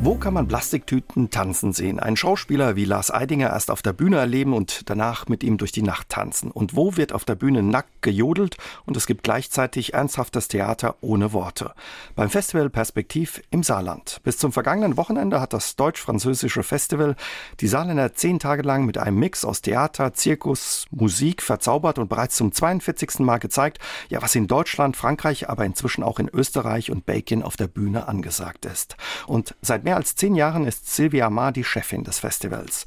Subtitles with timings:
[0.00, 1.98] Wo kann man Plastiktüten tanzen sehen?
[1.98, 5.72] Ein Schauspieler wie Lars Eidinger erst auf der Bühne erleben und danach mit ihm durch
[5.72, 6.52] die Nacht tanzen.
[6.52, 11.32] Und wo wird auf der Bühne nackt gejodelt und es gibt gleichzeitig ernsthaftes Theater ohne
[11.32, 11.72] Worte?
[12.14, 14.20] Beim Festival Perspektiv im Saarland.
[14.22, 17.16] Bis zum vergangenen Wochenende hat das deutsch-französische Festival
[17.58, 22.36] die Saarländer zehn Tage lang mit einem Mix aus Theater, Zirkus, Musik verzaubert und bereits
[22.36, 23.18] zum 42.
[23.18, 27.56] Mal gezeigt, ja, was in Deutschland, Frankreich, aber inzwischen auch in Österreich und Belgien auf
[27.56, 28.96] der Bühne angesagt ist.
[29.26, 32.84] Und seit mehr als zehn Jahren ist Silvia Ma die Chefin des Festivals.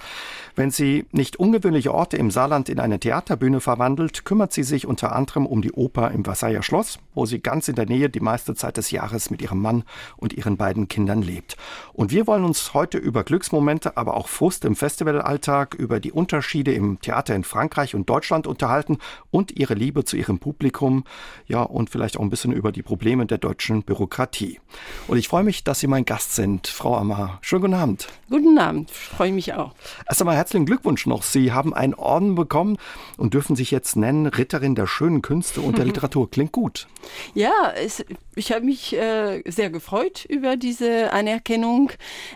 [0.55, 5.15] Wenn sie nicht ungewöhnliche Orte im Saarland in eine Theaterbühne verwandelt, kümmert sie sich unter
[5.15, 8.53] anderem um die Oper im Versailler Schloss, wo sie ganz in der Nähe die meiste
[8.53, 9.83] Zeit des Jahres mit ihrem Mann
[10.17, 11.57] und ihren beiden Kindern lebt.
[11.93, 16.73] Und wir wollen uns heute über Glücksmomente, aber auch Frust im Festivalalltag, über die Unterschiede
[16.73, 18.97] im Theater in Frankreich und Deutschland unterhalten
[19.31, 21.05] und ihre Liebe zu ihrem Publikum,
[21.47, 24.59] ja, und vielleicht auch ein bisschen über die Probleme der deutschen Bürokratie.
[25.07, 27.39] Und ich freue mich, dass Sie mein Gast sind, Frau Frau Amar.
[27.39, 28.07] Schönen guten Abend.
[28.29, 29.71] Guten Abend, freue mich auch.
[30.09, 31.23] Erst einmal herzlichen Glückwunsch noch.
[31.23, 32.75] Sie haben einen Orden bekommen
[33.17, 36.29] und dürfen sich jetzt nennen Ritterin der schönen Künste und der Literatur.
[36.29, 36.87] Klingt gut.
[37.33, 38.03] Ja, es,
[38.35, 41.91] ich habe mich äh, sehr gefreut über diese Anerkennung.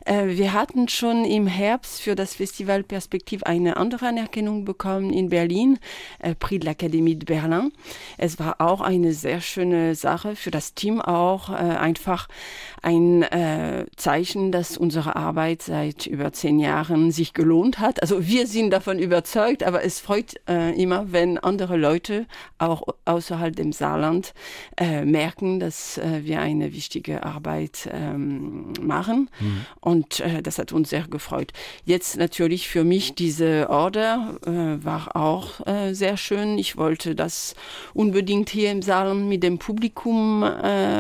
[0.06, 5.30] Äh, wir hatten schon im Herbst für das Festival Perspektiv eine andere Anerkennung bekommen in
[5.30, 5.80] Berlin,
[6.20, 7.72] äh, Prix de l'Académie de Berlin.
[8.17, 12.28] Es war auch eine sehr schöne Sache für das Team auch, äh, einfach
[12.81, 13.86] ein äh,
[14.45, 18.01] Zeichen dass unsere Arbeit seit über zehn Jahren sich gelohnt hat.
[18.01, 22.25] Also wir sind davon überzeugt, aber es freut äh, immer, wenn andere Leute
[22.57, 24.33] auch außerhalb dem Saarland
[24.77, 29.29] äh, merken, dass äh, wir eine wichtige Arbeit ähm, machen.
[29.39, 29.65] Mhm.
[29.81, 31.52] Und äh, das hat uns sehr gefreut.
[31.85, 36.57] Jetzt natürlich für mich diese Order äh, war auch äh, sehr schön.
[36.57, 37.55] Ich wollte das
[37.93, 40.43] unbedingt hier im Saarland mit dem Publikum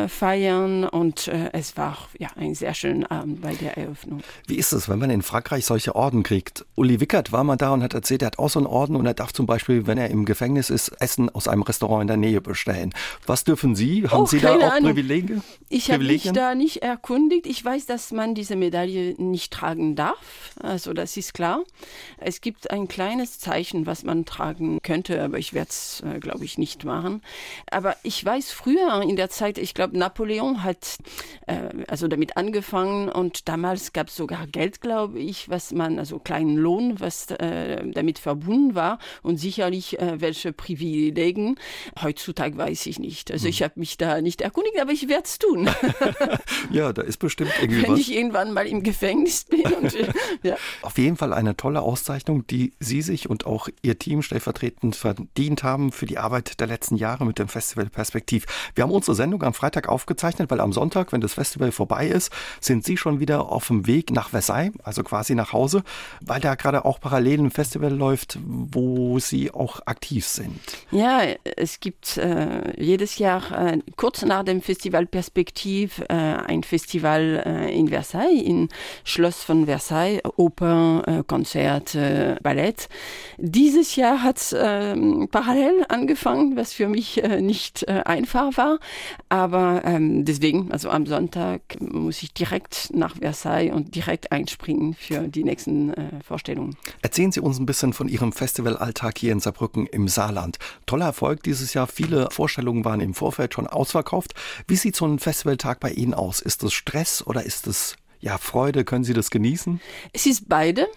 [0.07, 4.21] feiern und es war ja ein sehr schöner Abend bei der Eröffnung.
[4.47, 6.65] Wie ist es, wenn man in Frankreich solche Orden kriegt?
[6.75, 9.05] Uli Wickert war mal da und hat erzählt, er hat auch so einen Orden und
[9.05, 12.17] er darf zum Beispiel, wenn er im Gefängnis ist, Essen aus einem Restaurant in der
[12.17, 12.93] Nähe bestellen.
[13.25, 14.07] Was dürfen Sie?
[14.07, 14.93] Haben oh, Sie da auch Ahnung.
[14.93, 15.43] Privilegien?
[15.69, 17.47] Ich habe mich da nicht erkundigt.
[17.47, 20.17] Ich weiß, dass man diese Medaille nicht tragen darf.
[20.61, 21.63] Also das ist klar.
[22.17, 26.45] Es gibt ein kleines Zeichen, was man tragen könnte, aber ich werde es, äh, glaube
[26.45, 27.21] ich, nicht machen.
[27.71, 30.97] Aber ich weiß früher in der Zeit, ich glaube, Napoleon hat
[31.47, 36.19] äh, also damit angefangen und damals gab es sogar Geld, glaube ich, was man, also
[36.19, 41.57] kleinen Lohn, was äh, damit verbunden war und sicherlich äh, welche Privilegien.
[42.01, 43.31] Heutzutage weiß ich nicht.
[43.31, 43.49] Also hm.
[43.49, 45.69] ich habe mich da nicht erkundigt, aber ich werde es tun.
[46.71, 47.99] ja, da ist bestimmt irgendwie Wenn was.
[47.99, 49.61] ich irgendwann mal im Gefängnis bin.
[49.61, 50.07] Und, äh,
[50.43, 50.57] ja.
[50.81, 55.63] Auf jeden Fall eine tolle Auszeichnung, die Sie sich und auch Ihr Team stellvertretend verdient
[55.63, 58.45] haben für die Arbeit der letzten Jahre mit dem Festival Perspektiv.
[58.75, 62.31] Wir haben unsere Sendung am Freitag aufgezeichnet, weil am Sonntag, wenn das Festival vorbei ist,
[62.59, 65.83] sind Sie schon wieder auf dem Weg nach Versailles, also quasi nach Hause,
[66.21, 70.59] weil da gerade auch parallel ein Festival läuft, wo Sie auch aktiv sind.
[70.91, 71.21] Ja,
[71.55, 77.77] es gibt äh, jedes Jahr äh, kurz nach dem Festival Perspektiv äh, ein Festival äh,
[77.77, 78.69] in Versailles, in
[79.03, 82.89] Schloss von Versailles, Oper, äh, Konzerte, Ballett.
[83.37, 88.79] Dieses Jahr hat es ähm, parallel angefangen, was für mich äh, nicht einfach war,
[89.29, 95.27] aber ähm, deswegen, also am Sonntag muss ich direkt nach Versailles und direkt einspringen für
[95.27, 96.75] die nächsten äh, Vorstellungen.
[97.01, 100.57] Erzählen Sie uns ein bisschen von Ihrem Festivalalltag hier in Saarbrücken im Saarland.
[100.85, 101.87] Toller Erfolg dieses Jahr.
[101.87, 104.33] Viele Vorstellungen waren im Vorfeld schon ausverkauft.
[104.67, 106.41] Wie sieht so ein Festivaltag bei Ihnen aus?
[106.41, 107.95] Ist es Stress oder ist es
[108.25, 109.79] ja, Freude, können Sie das genießen?
[110.11, 110.87] Es ist beide.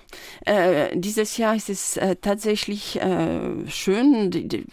[0.46, 4.30] Äh, dieses Jahr ist es äh, tatsächlich äh, schön.
[4.30, 4.64] Die, die,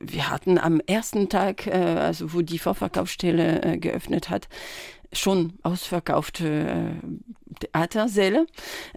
[0.00, 4.48] wir hatten am ersten Tag, äh, also wo die Vorverkaufsstelle äh, geöffnet hat,
[5.18, 7.08] schon ausverkaufte äh,
[7.60, 8.46] Theatersäle.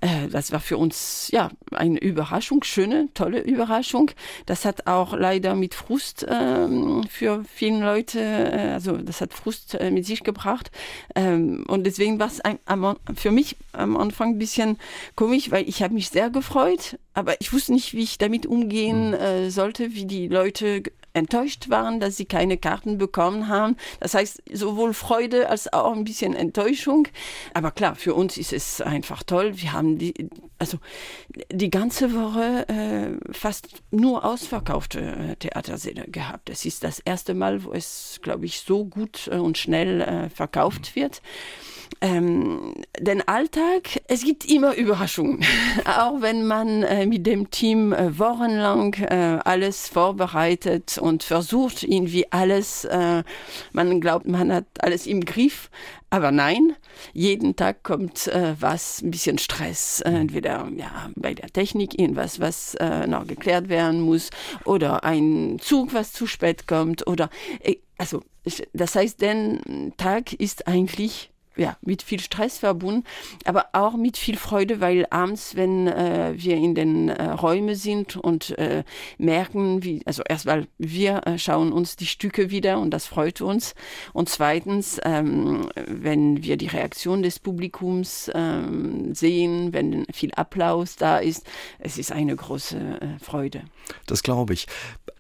[0.02, 4.12] Äh, das war für uns ja eine Überraschung, schöne, tolle Überraschung.
[4.46, 9.76] Das hat auch leider mit Frust ähm, für viele Leute, äh, also das hat Frust
[9.76, 10.72] äh, mit sich gebracht.
[11.16, 12.42] Ähm, und deswegen war es
[13.16, 14.78] für mich am Anfang ein bisschen
[15.16, 19.14] komisch, weil ich habe mich sehr gefreut, aber ich wusste nicht, wie ich damit umgehen
[19.14, 19.20] hm.
[19.20, 20.84] äh, sollte, wie die Leute
[21.14, 23.76] enttäuscht waren, dass sie keine Karten bekommen haben.
[24.00, 27.08] Das heißt, sowohl Freude als auch ein bisschen Enttäuschung.
[27.54, 29.54] Aber klar, für uns ist es einfach toll.
[29.56, 30.78] Wir haben die, also
[31.52, 36.50] die ganze Woche äh, fast nur ausverkaufte äh, Theatersäle gehabt.
[36.50, 40.30] Es ist das erste Mal, wo es, glaube ich, so gut äh, und schnell äh,
[40.30, 41.22] verkauft wird
[42.02, 45.44] ähm, den Alltag, es gibt immer Überraschungen.
[45.86, 52.32] auch wenn man äh, mit dem Team äh, wochenlang äh, alles vorbereitet und versucht irgendwie
[52.32, 53.24] alles, äh,
[53.74, 55.70] man glaubt, man hat alles im Griff,
[56.10, 56.76] aber nein,
[57.14, 62.40] jeden Tag kommt äh, was, ein bisschen Stress, äh, entweder ja, bei der Technik irgendwas,
[62.40, 64.30] was äh, noch geklärt werden muss
[64.66, 67.30] oder ein Zug, was zu spät kommt oder
[67.62, 68.22] äh, also
[68.74, 69.60] das heißt, der
[69.98, 73.04] Tag ist eigentlich ja, mit viel Stress verbunden,
[73.46, 78.16] aber auch mit viel Freude, weil abends, wenn äh, wir in den äh, Räumen sind
[78.16, 78.84] und äh,
[79.18, 83.76] merken, wie, also erstmal wir äh, schauen uns die Stücke wieder und das freut uns
[84.14, 91.18] und zweitens, ähm, wenn wir die Reaktion des Publikums ähm, sehen, wenn viel Applaus da
[91.18, 91.46] ist,
[91.80, 93.64] es ist eine große äh, Freude.
[94.06, 94.68] Das glaube ich.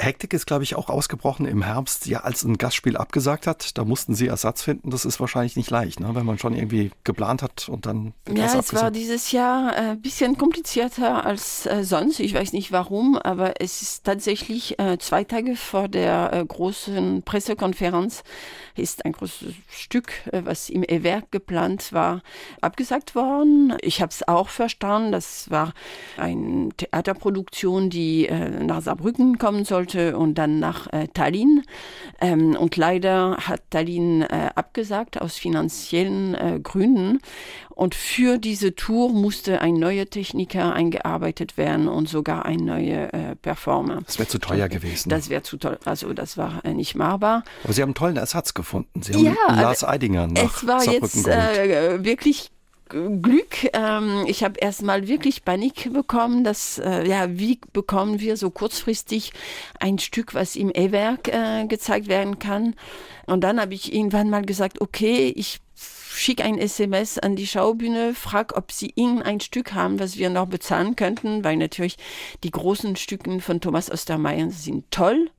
[0.02, 3.78] Hektik ist, glaube ich, auch ausgebrochen im Herbst, ja, als ein Gastspiel abgesagt hat.
[3.78, 4.92] Da mussten Sie Ersatz finden.
[4.92, 6.16] Das ist wahrscheinlich nicht leicht, ne?
[6.16, 8.14] wenn man schon irgendwie geplant hat und dann.
[8.31, 12.20] Ja, es war dieses Jahr ein äh, bisschen komplizierter als äh, sonst.
[12.20, 18.24] Ich weiß nicht warum, aber es ist tatsächlich äh, zwei Tage vor der großen Pressekonferenz
[18.76, 22.22] ist ein großes Stück, was im E-Werk geplant war,
[22.62, 23.74] abgesagt worden.
[23.81, 25.12] Ich habe es auch verstanden.
[25.12, 25.74] Das war
[26.18, 28.30] eine Theaterproduktion, die
[28.62, 31.64] nach Saarbrücken kommen sollte und dann nach Tallinn.
[32.22, 37.19] Ähm, und leider hat Tallinn abgesagt aus finanziellen äh, Gründen.
[37.69, 43.35] Und für diese Tour musste ein neuer Techniker eingearbeitet werden und sogar ein neuer äh,
[43.35, 44.01] Performer.
[44.06, 45.09] Das wäre zu teuer gewesen.
[45.09, 47.44] Das wäre zu teuer, also das war äh, nicht machbar.
[47.63, 49.01] Aber Sie haben einen tollen Ersatz gefunden.
[49.01, 52.51] Sie haben ja, Lars Eidinger nach Es war jetzt äh, wirklich
[52.89, 53.69] Glück.
[53.73, 59.31] Ähm, ich habe erstmal wirklich Panik bekommen, dass, äh, ja, wie bekommen wir so kurzfristig
[59.79, 62.75] ein Stück, was im E-Werk äh, gezeigt werden kann.
[63.27, 65.59] Und dann habe ich irgendwann mal gesagt, okay, ich
[66.11, 70.47] schicke ein SMS an die Schaubühne, frag, ob sie irgendein Stück haben, was wir noch
[70.47, 71.97] bezahlen könnten, weil natürlich
[72.44, 75.29] die großen Stücken von Thomas Ostermeier sind toll,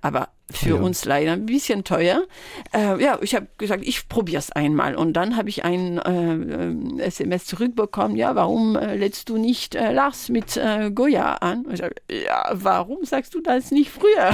[0.00, 0.74] aber für ja.
[0.74, 2.24] uns leider ein bisschen teuer.
[2.72, 4.94] Äh, ja, ich habe gesagt, ich probiere es einmal.
[4.94, 9.92] Und dann habe ich ein äh, SMS zurückbekommen, ja, warum äh, lädst du nicht äh,
[9.92, 11.64] Lars mit äh, Goya an?
[11.72, 14.32] Ich sag, ja, warum sagst du das nicht früher?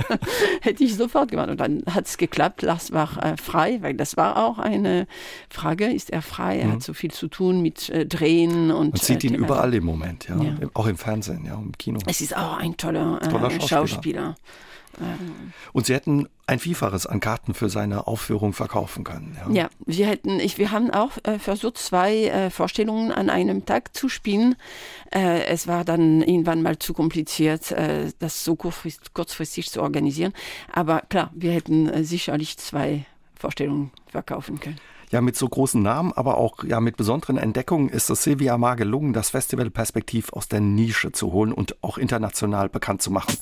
[0.60, 1.48] Hätte ich sofort gemacht.
[1.48, 5.06] Und dann hat es geklappt, Lars war äh, frei, weil das war auch eine
[5.48, 6.58] Frage, ist er frei?
[6.58, 6.72] Er mhm.
[6.72, 8.94] hat so viel zu tun mit Drehen und...
[8.94, 10.36] Man sieht ihn überall im Moment, ja.
[10.42, 10.54] ja.
[10.74, 12.00] Auch im Fernsehen, ja, im Kino.
[12.06, 13.68] Es ist auch ein toller, toller Schauspieler.
[13.68, 14.34] Schauspieler.
[15.72, 19.36] Und Sie hätten ein Vielfaches an Karten für seine Aufführung verkaufen können.
[19.48, 23.64] Ja, ja wir hätten, ich, wir haben auch äh, versucht, zwei äh, Vorstellungen an einem
[23.64, 24.56] Tag zu spielen.
[25.10, 30.32] Äh, es war dann irgendwann mal zu kompliziert, äh, das so kurzfristig, kurzfristig, zu organisieren.
[30.72, 34.78] Aber klar, wir hätten äh, sicherlich zwei Vorstellungen verkaufen können.
[35.10, 38.76] Ja, mit so großen Namen, aber auch ja mit besonderen Entdeckungen ist es Silvia Mar
[38.76, 43.36] gelungen, das Festival Perspektiv aus der Nische zu holen und auch international bekannt zu machen.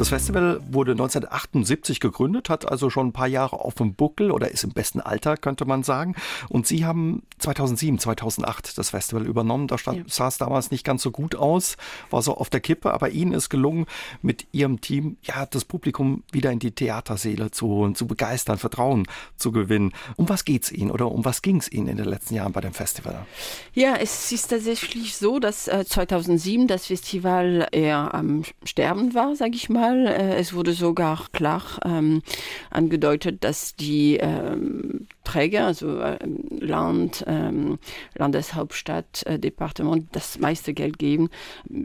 [0.00, 4.50] Das Festival wurde 1978 gegründet, hat also schon ein paar Jahre auf dem Buckel oder
[4.50, 6.14] ist im besten Alter, könnte man sagen.
[6.48, 9.66] Und Sie haben 2007, 2008 das Festival übernommen.
[9.66, 10.02] Da ja.
[10.06, 11.76] sah es damals nicht ganz so gut aus,
[12.08, 13.84] war so auf der Kippe, aber Ihnen ist gelungen,
[14.22, 19.06] mit Ihrem Team ja das Publikum wieder in die Theaterseele zu holen, zu begeistern, Vertrauen
[19.36, 19.92] zu gewinnen.
[20.16, 22.52] Um was geht es Ihnen oder um was ging es Ihnen in den letzten Jahren
[22.52, 23.26] bei dem Festival?
[23.74, 29.56] Ja, es ist tatsächlich so, dass äh, 2007 das Festival eher am Sterben war, sage
[29.56, 29.89] ich mal.
[29.90, 30.06] Fall.
[30.06, 32.22] Äh, es wurde sogar klar ähm,
[32.70, 36.18] angedeutet, dass die ähm, Träger, also äh,
[36.58, 37.78] Land, ähm,
[38.16, 41.30] Landeshauptstadt, äh, Departement, das meiste Geld geben,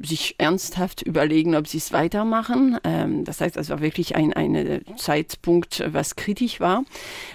[0.04, 2.80] sich ernsthaft überlegen, ob sie es weitermachen.
[2.84, 6.86] Ähm, das heißt also wirklich ein ein Zeitpunkt, was kritisch war.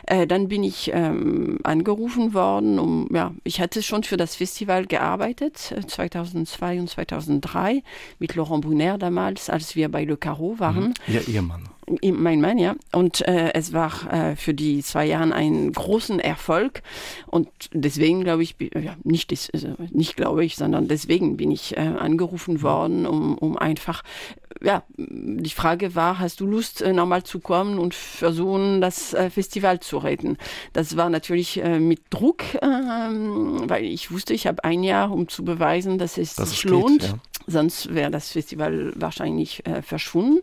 [0.07, 4.87] Äh, dann bin ich ähm, angerufen worden, um ja, ich hatte schon für das Festival
[4.87, 7.83] gearbeitet 2002 äh, und 2003
[8.19, 10.95] mit Laurent Brunner damals, als wir bei Le Caro waren.
[11.07, 11.15] Mhm.
[11.15, 11.69] Ihr Ehemann
[12.03, 12.77] mein Mann, ja.
[12.93, 16.83] Und äh, es war äh, für die zwei Jahre ein großen Erfolg.
[17.27, 21.81] Und deswegen glaube ich, ja, nicht, also nicht glaube ich, sondern deswegen bin ich äh,
[21.81, 24.03] angerufen worden, um, um einfach,
[24.63, 29.31] ja, die Frage war, hast du Lust, äh, nochmal zu kommen und versuchen, das äh,
[29.31, 30.37] Festival zu retten?
[30.73, 35.29] Das war natürlich äh, mit Druck, äh, weil ich wusste, ich habe ein Jahr, um
[35.29, 37.01] zu beweisen, dass es das sich lohnt.
[37.01, 37.19] Geht, ja.
[37.47, 40.41] Sonst wäre das Festival wahrscheinlich äh, verschwunden.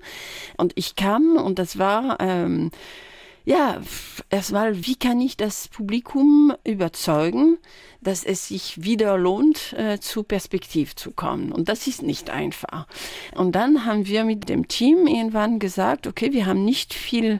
[0.57, 2.71] Und ich kam und das war, ähm,
[3.45, 3.79] ja,
[4.29, 7.57] erstmal, wie kann ich das Publikum überzeugen,
[8.01, 11.53] dass es sich wieder lohnt, äh, zu Perspektiv zu kommen.
[11.53, 12.87] Und das ist nicht einfach.
[13.35, 17.39] Und dann haben wir mit dem Team irgendwann gesagt, okay, wir haben nicht viel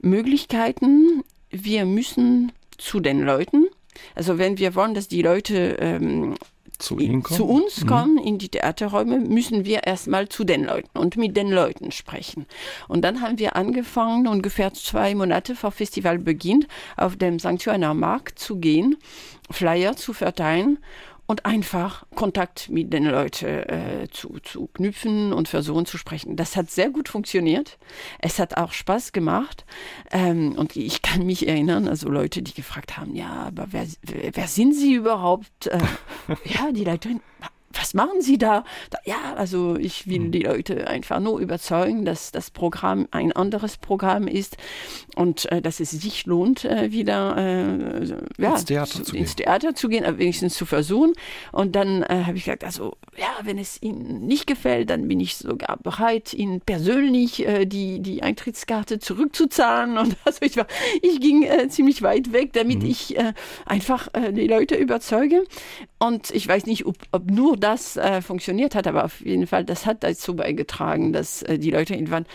[0.00, 1.22] Möglichkeiten.
[1.50, 3.66] Wir müssen zu den Leuten.
[4.16, 6.34] Also wenn wir wollen, dass die Leute ähm,
[6.78, 7.36] zu, Ihnen kommen?
[7.36, 7.86] zu uns mhm.
[7.86, 12.46] kommen in die Theaterräume, müssen wir erstmal zu den Leuten und mit den Leuten sprechen.
[12.88, 16.66] Und dann haben wir angefangen, ungefähr zwei Monate vor Festivalbeginn
[16.96, 17.62] auf dem St.
[17.64, 18.96] Johanner Markt zu gehen,
[19.50, 20.78] Flyer zu verteilen
[21.26, 26.36] und einfach Kontakt mit den Leuten äh, zu, zu knüpfen und versuchen zu sprechen.
[26.36, 27.78] Das hat sehr gut funktioniert.
[28.20, 29.64] Es hat auch Spaß gemacht.
[30.12, 34.46] Ähm, und ich kann mich erinnern, also Leute, die gefragt haben, ja, aber wer, wer
[34.46, 35.66] sind Sie überhaupt?
[35.66, 35.80] Äh,
[36.44, 37.20] ja, die Leiterin,
[37.86, 38.64] was machen Sie da?
[39.04, 40.32] Ja, also ich will hm.
[40.32, 44.56] die Leute einfach nur überzeugen, dass das Programm ein anderes Programm ist
[45.14, 49.76] und äh, dass es sich lohnt, äh, wieder äh, ja, ins, Theater zu, ins Theater
[49.76, 51.12] zu gehen, wenigstens zu versuchen.
[51.52, 55.20] Und dann äh, habe ich gesagt, also ja, wenn es Ihnen nicht gefällt, dann bin
[55.20, 59.96] ich sogar bereit, Ihnen persönlich äh, die, die Eintrittskarte zurückzuzahlen.
[59.96, 60.66] Und also ich war,
[61.02, 62.90] ich ging äh, ziemlich weit weg, damit mhm.
[62.90, 63.16] ich
[63.64, 65.44] einfach die Leute überzeuge.
[65.98, 69.64] Und ich weiß nicht, ob, ob nur das äh, funktioniert hat, aber auf jeden Fall,
[69.64, 72.26] das hat dazu beigetragen, dass äh, die Leute irgendwann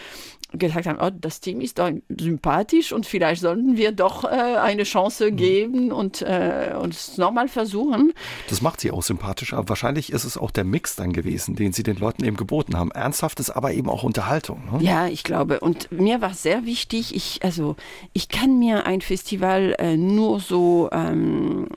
[0.53, 4.84] gesagt haben, oh, das Team ist doch sympathisch und vielleicht sollten wir doch äh, eine
[4.84, 5.36] Chance mhm.
[5.36, 8.13] geben und äh, uns nochmal versuchen.
[8.50, 11.74] Das macht sie auch sympathisch, aber wahrscheinlich ist es auch der Mix dann gewesen, den
[11.74, 12.91] sie den Leuten eben geboten haben.
[12.91, 14.62] Ernsthaftes, aber eben auch Unterhaltung.
[14.72, 14.84] Ne?
[14.84, 15.60] Ja, ich glaube.
[15.60, 17.75] Und mir war sehr wichtig, ich, also
[18.13, 21.67] ich kann mir ein Festival äh, nur so ähm,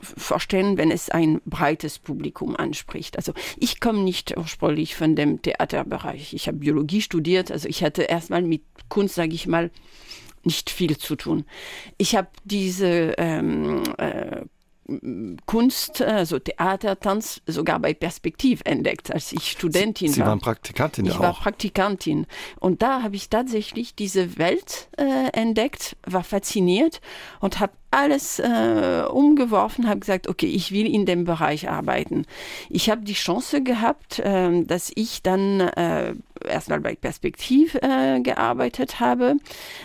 [0.00, 3.16] vorstellen, wenn es ein breites Publikum anspricht.
[3.16, 6.34] Also ich komme nicht ursprünglich von dem Theaterbereich.
[6.34, 9.70] Ich habe Biologie studiert, also ich hatte hatte erstmal mit Kunst, sage ich mal,
[10.44, 11.44] nicht viel zu tun.
[11.98, 14.42] Ich habe diese ähm, äh,
[15.44, 20.26] Kunst, also Theater, Tanz sogar bei Perspektiv entdeckt, als ich Studentin Sie, Sie war.
[20.26, 21.20] Sie waren Praktikantin Ich auch.
[21.20, 22.26] war Praktikantin.
[22.58, 27.02] Und da habe ich tatsächlich diese Welt äh, entdeckt, war fasziniert
[27.40, 32.26] und habe alles äh, umgeworfen, habe gesagt, okay, ich will in dem Bereich arbeiten.
[32.68, 36.14] Ich habe die Chance gehabt, äh, dass ich dann äh,
[36.46, 39.36] erstmal bei Perspektiv äh, gearbeitet habe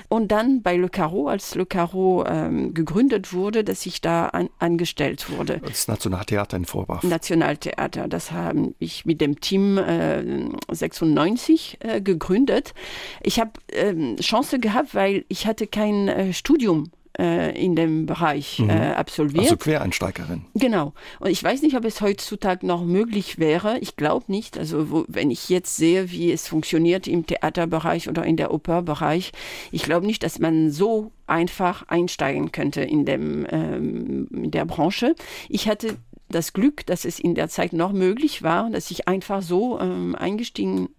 [0.10, 4.50] und dann bei Le Caro, als Le Caro ähm, gegründet wurde, dass ich da an,
[4.60, 5.62] angestellt wurde.
[5.66, 7.04] Das Nationaltheater in Vorbach.
[7.04, 10.24] Nationaltheater, das habe ich mit dem Team äh,
[10.70, 12.74] 96 äh, gegründet.
[13.22, 18.60] Ich habe ähm, Chance gehabt, weil ich hatte kein äh, Studium äh, in dem Bereich
[18.60, 18.70] mhm.
[18.70, 19.44] äh, absolviert.
[19.44, 20.46] Also Quereinsteigerin.
[20.56, 20.94] Genau.
[21.20, 23.78] Und ich weiß nicht, ob es heutzutage noch möglich wäre.
[23.80, 24.58] Ich glaube nicht.
[24.58, 29.32] Also wo, wenn ich jetzt sehe, wie es funktioniert im Theaterbereich oder in der Operbereich,
[29.72, 35.16] ich glaube nicht, dass man so einfach einsteigen könnte in, dem, ähm, in der Branche.
[35.50, 35.98] Ich hatte
[36.30, 40.16] das Glück, dass es in der Zeit noch möglich war, dass ich einfach so ähm,
[40.16, 40.90] eingestiegen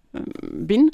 [0.41, 0.91] bin.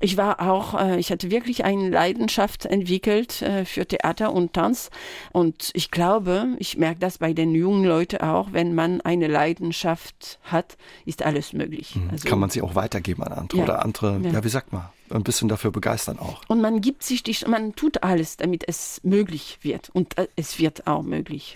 [0.00, 4.90] Ich war auch, äh, ich hatte wirklich eine Leidenschaft entwickelt äh, für Theater und Tanz.
[5.32, 10.38] Und ich glaube, ich merke das bei den jungen Leuten auch, wenn man eine Leidenschaft
[10.42, 11.94] hat, ist alles möglich.
[11.96, 12.10] Mhm.
[12.10, 14.30] Also, Kann man sie auch weitergeben an andere ja, oder andere, ja.
[14.30, 16.42] ja, wie sagt man, ein bisschen dafür begeistern auch.
[16.48, 19.90] Und man gibt sich die, man tut alles, damit es möglich wird.
[19.90, 21.54] Und äh, es wird auch möglich.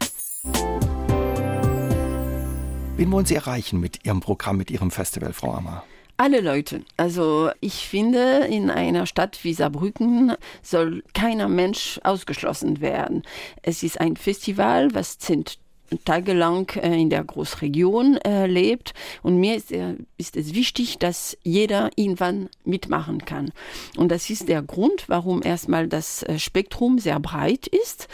[2.97, 5.85] Wen wollen Sie erreichen mit Ihrem Programm, mit Ihrem Festival, Frau Ammer?
[6.17, 6.83] Alle Leute.
[6.97, 13.23] Also ich finde, in einer Stadt wie Saarbrücken soll keiner Mensch ausgeschlossen werden.
[13.63, 15.59] Es ist ein Festival, was sind
[16.05, 18.95] tagelang äh, in der Großregion äh, lebt.
[19.23, 23.53] Und mir ist, äh, ist, es wichtig, dass jeder irgendwann mitmachen kann.
[23.97, 28.09] Und das ist der Grund, warum erstmal das Spektrum sehr breit ist.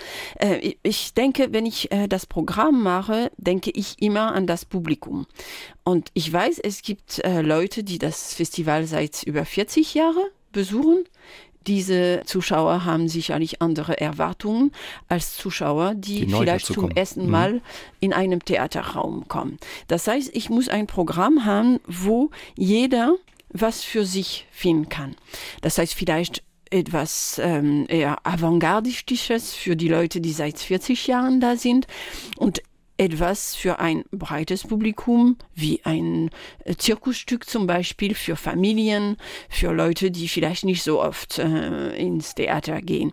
[0.82, 5.26] Ich denke, wenn ich das Programm mache, denke ich immer an das Publikum.
[5.84, 11.04] Und ich weiß, es gibt Leute, die das Festival seit über 40 Jahren besuchen.
[11.66, 14.72] Diese Zuschauer haben sicherlich andere Erwartungen
[15.08, 17.30] als Zuschauer, die, die vielleicht zum ersten mhm.
[17.30, 17.60] Mal
[18.00, 19.58] in einem Theaterraum kommen.
[19.88, 23.14] Das heißt, ich muss ein Programm haben, wo jeder
[23.50, 25.14] was für sich finden kann.
[25.60, 31.56] Das heißt vielleicht etwas ähm, eher avantgardistisches für die Leute, die seit 40 Jahren da
[31.56, 31.86] sind
[32.38, 32.62] und
[32.96, 36.30] etwas für ein breites Publikum, wie ein
[36.64, 39.16] äh, Zirkusstück zum Beispiel für Familien,
[39.48, 43.12] für Leute, die vielleicht nicht so oft äh, ins Theater gehen.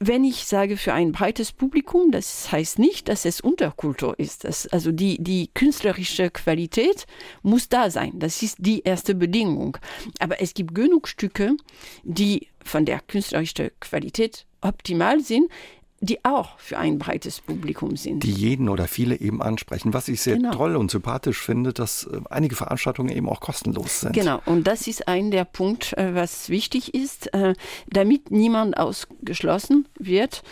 [0.00, 4.44] Wenn ich sage für ein breites Publikum, das heißt nicht, dass es Unterkultur ist.
[4.44, 7.06] Das, also die, die künstlerische Qualität
[7.42, 8.12] muss da sein.
[8.18, 9.78] Das ist die erste Bedingung.
[10.20, 11.56] Aber es gibt genug Stücke,
[12.02, 15.50] die von der künstlerischen Qualität optimal sind,
[16.00, 18.22] die auch für ein breites Publikum sind.
[18.22, 19.92] Die jeden oder viele eben ansprechen.
[19.94, 20.52] Was ich sehr genau.
[20.52, 24.12] toll und sympathisch finde, dass äh, einige Veranstaltungen eben auch kostenlos sind.
[24.12, 27.54] Genau, und das ist ein der Punkt, äh, was wichtig ist, äh,
[27.88, 30.42] damit niemand ausgeschlossen wird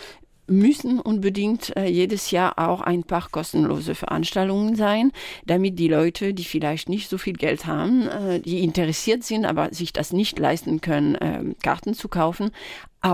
[0.49, 5.11] müssen unbedingt jedes Jahr auch ein paar kostenlose Veranstaltungen sein,
[5.45, 8.07] damit die Leute, die vielleicht nicht so viel Geld haben,
[8.45, 12.51] die interessiert sind, aber sich das nicht leisten können, äh, Karten zu kaufen,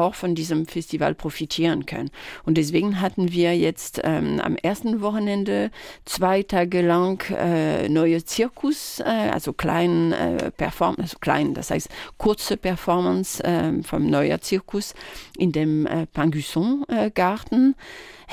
[0.02, 2.10] auch von diesem Festival profitieren können.
[2.46, 5.72] Und deswegen hatten wir jetzt ähm, am ersten Wochenende
[6.06, 11.90] zwei Tage lang äh, neue Zirkus, äh, also kleinen äh, Performance, also klein, das heißt
[12.18, 14.94] kurze Performance äh, vom neuen Zirkus
[15.38, 17.76] in dem äh, Pangusson äh.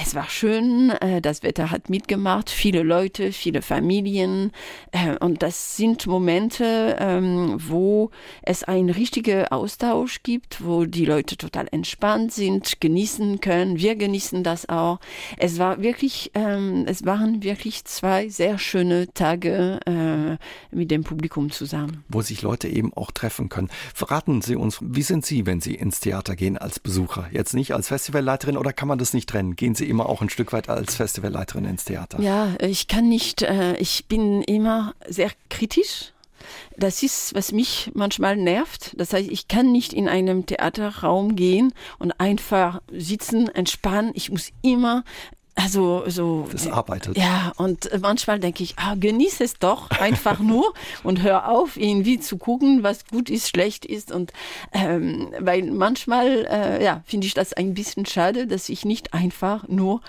[0.02, 4.50] Es war schön, äh, das Wetter hat mitgemacht, viele Leute, viele Familien.
[4.92, 11.37] Äh, und das sind Momente, ähm, wo es einen richtigen Austausch gibt, wo die Leute
[11.37, 13.78] total entspannt sind, genießen können.
[13.78, 15.00] Wir genießen das auch.
[15.37, 21.50] Es war wirklich, ähm, es waren wirklich zwei sehr schöne Tage äh, mit dem Publikum
[21.50, 22.04] zusammen.
[22.09, 23.69] Wo sich Leute eben auch treffen können.
[23.95, 27.28] Verraten Sie uns, wie sind Sie, wenn Sie ins Theater gehen als Besucher?
[27.33, 29.57] Jetzt nicht als Festivalleiterin oder kann man das nicht trennen?
[29.57, 32.20] Gehen Sie immer auch ein Stück weit als Festivalleiterin ins Theater.
[32.20, 36.12] Ja, ich kann nicht, äh, ich bin immer sehr kritisch.
[36.76, 38.94] Das ist, was mich manchmal nervt.
[38.97, 44.12] Das heißt, ich kann nicht in einem Theaterraum gehen und einfach sitzen, entspannen.
[44.14, 45.04] Ich muss immer
[45.62, 46.49] also so.
[46.50, 47.17] Das arbeitet.
[47.17, 52.19] Ja, und manchmal denke ich, ah, genieße es doch einfach nur und hör auf, irgendwie
[52.21, 54.12] zu gucken, was gut ist, schlecht ist.
[54.12, 54.33] Und
[54.73, 59.69] ähm, weil manchmal, äh, ja, finde ich das ein bisschen schade, dass ich nicht einfach
[59.69, 60.00] nur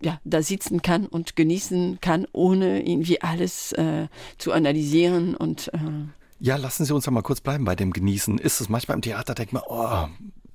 [0.00, 4.06] ja, da sitzen kann und genießen kann, ohne irgendwie alles äh,
[4.38, 5.78] zu analysieren und äh
[6.40, 8.38] ja, lassen Sie uns doch mal kurz bleiben bei dem Genießen.
[8.38, 10.06] Ist es manchmal im Theater, denkt man, oh,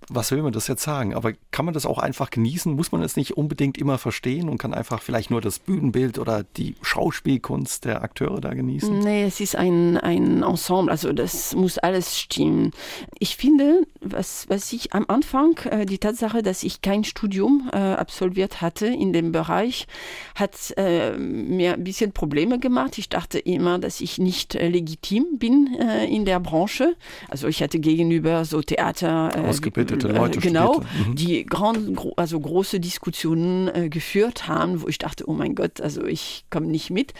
[0.10, 1.14] was will man das jetzt sagen?
[1.14, 2.74] Aber kann man das auch einfach genießen?
[2.74, 6.44] Muss man es nicht unbedingt immer verstehen und kann einfach vielleicht nur das Bühnenbild oder
[6.58, 9.00] die Schauspielkunst der Akteure da genießen?
[9.00, 12.72] Nee, es ist ein, ein Ensemble, also das muss alles stimmen.
[13.20, 17.78] Ich finde, was, was ich am Anfang, äh, die Tatsache, dass ich kein Studium äh,
[17.78, 19.88] absolviert hatte in dem Bereich,
[20.36, 22.98] hat äh, mir ein bisschen Probleme gemacht.
[22.98, 26.96] Ich dachte immer, dass ich nicht äh, legitim bin äh, in der Branche.
[27.30, 29.32] Also ich hatte gegenüber so Theater.
[29.36, 31.16] Äh, Ausgebildet gebildete Leute genau, mhm.
[31.16, 36.06] die grand, also große Diskussionen äh, geführt haben, wo ich dachte, oh mein Gott, also
[36.06, 37.14] ich komme nicht mit.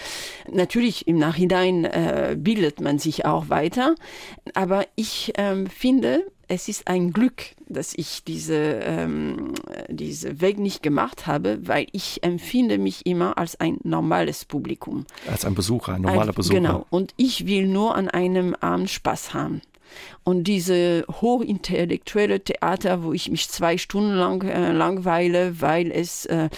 [0.52, 3.96] Natürlich im Nachhinein äh, bildet man sich auch weiter,
[4.54, 9.54] aber ich ähm, finde, es ist ein Glück, dass ich diese, ähm,
[9.90, 15.06] diese Weg nicht gemacht habe, weil ich empfinde mich immer als ein normales Publikum.
[15.28, 16.56] Als ein Besucher, ein normaler Besucher.
[16.56, 16.86] Genau.
[16.90, 19.62] Und ich will nur an einem Abend Spaß haben.
[20.24, 26.50] Und diese hochintellektuelle Theater, wo ich mich zwei Stunden lang äh, langweile, weil es, äh,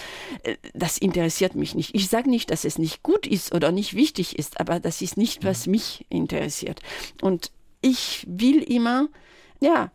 [0.42, 1.94] äh das interessiert mich nicht.
[1.94, 5.16] Ich sage nicht, dass es nicht gut ist oder nicht wichtig ist, aber das ist
[5.16, 5.72] nicht, was mhm.
[5.72, 6.80] mich interessiert.
[7.20, 7.50] Und
[7.82, 9.08] ich will immer,
[9.60, 9.90] ja,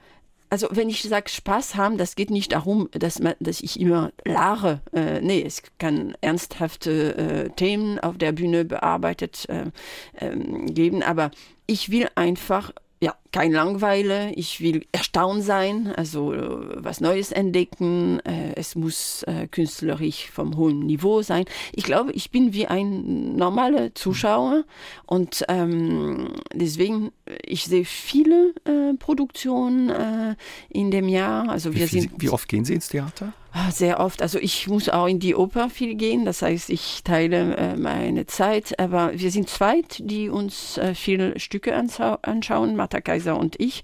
[0.52, 4.12] also wenn ich sage Spaß haben, das geht nicht darum, dass, man, dass ich immer
[4.26, 4.82] lache.
[4.92, 9.72] Äh, nee, es kann ernsthafte äh, Themen auf der Bühne bearbeitet äh,
[10.20, 11.32] ähm, geben, aber
[11.68, 14.32] ich will einfach ja, kein Langweile.
[14.36, 16.40] Ich will erstaunt sein, also äh,
[16.76, 18.20] was Neues entdecken.
[18.20, 21.46] Äh, es muss äh, künstlerisch vom hohen Niveau sein.
[21.74, 24.66] Ich glaube, ich bin wie ein normaler Zuschauer
[25.08, 27.12] und ähm, deswegen,
[27.44, 30.36] ich sehe viele äh, Produktionen äh,
[30.70, 31.50] in dem Jahr.
[31.50, 33.34] Also wie, wir viel, sind, wie oft gehen Sie ins Theater?
[33.54, 34.22] Ah, sehr oft.
[34.22, 36.24] Also ich muss auch in die Oper viel gehen.
[36.24, 38.80] Das heißt, ich teile äh, meine Zeit.
[38.80, 43.84] Aber wir sind zweit, die uns äh, viele Stücke anschauen, Martha Kaiser und ich.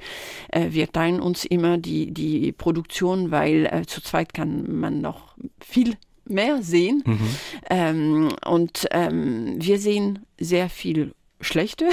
[0.50, 5.96] Äh, wir teilen uns immer die, die Produktion, weil zu zweit kann man noch viel
[6.26, 7.04] mehr sehen.
[7.06, 7.20] Mhm.
[7.70, 11.90] Ähm, und ähm, wir sehen sehr viel schlechte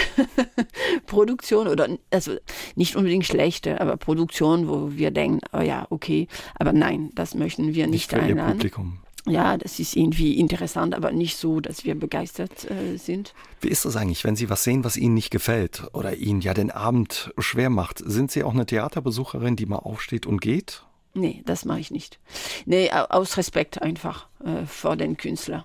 [1.06, 2.36] Produktion oder also
[2.76, 7.74] nicht unbedingt schlechte, aber Produktion, wo wir denken, oh ja, okay, aber nein, das möchten
[7.74, 8.58] wir nicht, nicht einladen.
[8.58, 8.98] Publikum.
[9.26, 13.32] Ja, das ist irgendwie interessant, aber nicht so, dass wir begeistert äh, sind.
[13.62, 16.52] Wie ist das eigentlich, wenn Sie was sehen, was Ihnen nicht gefällt oder Ihnen ja
[16.52, 18.02] den Abend schwer macht?
[18.04, 20.82] Sind Sie auch eine Theaterbesucherin, die mal aufsteht und geht?
[21.14, 22.18] Nee, das mache ich nicht.
[22.66, 25.64] Nee, aus Respekt einfach äh, vor den Künstlern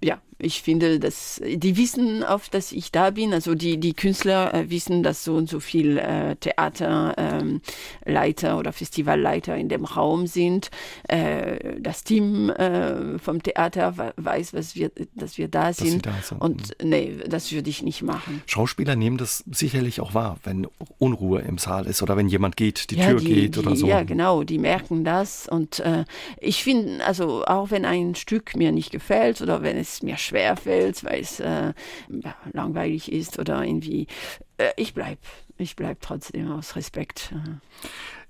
[0.00, 3.32] ja, ich finde, dass die wissen oft, dass ich da bin.
[3.32, 7.60] Also die, die Künstler äh, wissen, dass so und so viel äh, Theaterleiter
[8.52, 10.70] ähm, oder Festivalleiter in dem Raum sind.
[11.08, 16.06] Äh, das Team äh, vom Theater weiß, was wir, dass wir da sind.
[16.06, 16.40] Da sind.
[16.40, 16.88] Und mhm.
[16.88, 18.42] nee, das würde ich nicht machen.
[18.46, 22.90] Schauspieler nehmen das sicherlich auch wahr, wenn Unruhe im Saal ist oder wenn jemand geht,
[22.90, 23.88] die ja, Tür die, geht die, oder so.
[23.88, 25.48] Ja, genau, die merken das.
[25.48, 26.04] Und äh,
[26.40, 30.56] ich finde, also auch wenn ein Stück mir nicht gefällt oder wenn es mir schwer
[30.56, 31.72] fällt, weil es äh,
[32.52, 34.06] langweilig ist oder irgendwie,
[34.58, 35.18] äh, ich bleibe
[35.58, 37.34] ich bleib trotzdem aus Respekt.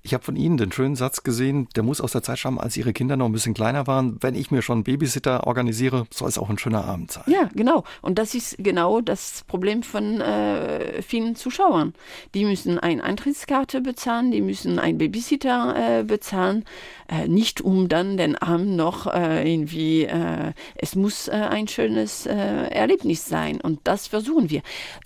[0.02, 2.76] Ich habe von Ihnen den schönen Satz gesehen, der muss aus der Zeit stammen, als
[2.76, 4.16] Ihre Kinder noch ein bisschen kleiner waren.
[4.20, 7.24] Wenn ich mir schon Babysitter organisiere, soll es auch ein schöner Abend sein.
[7.26, 7.84] Ja, genau.
[8.00, 11.94] Und das ist genau das Problem von äh, vielen Zuschauern.
[12.34, 16.64] Die müssen eine Eintrittskarte bezahlen, die müssen einen Babysitter äh, bezahlen,
[17.08, 22.24] äh, nicht um dann den Abend noch äh, irgendwie, äh, es muss äh, ein schönes
[22.26, 23.60] Erlebnis sein.
[23.60, 24.62] Und das versuchen wir.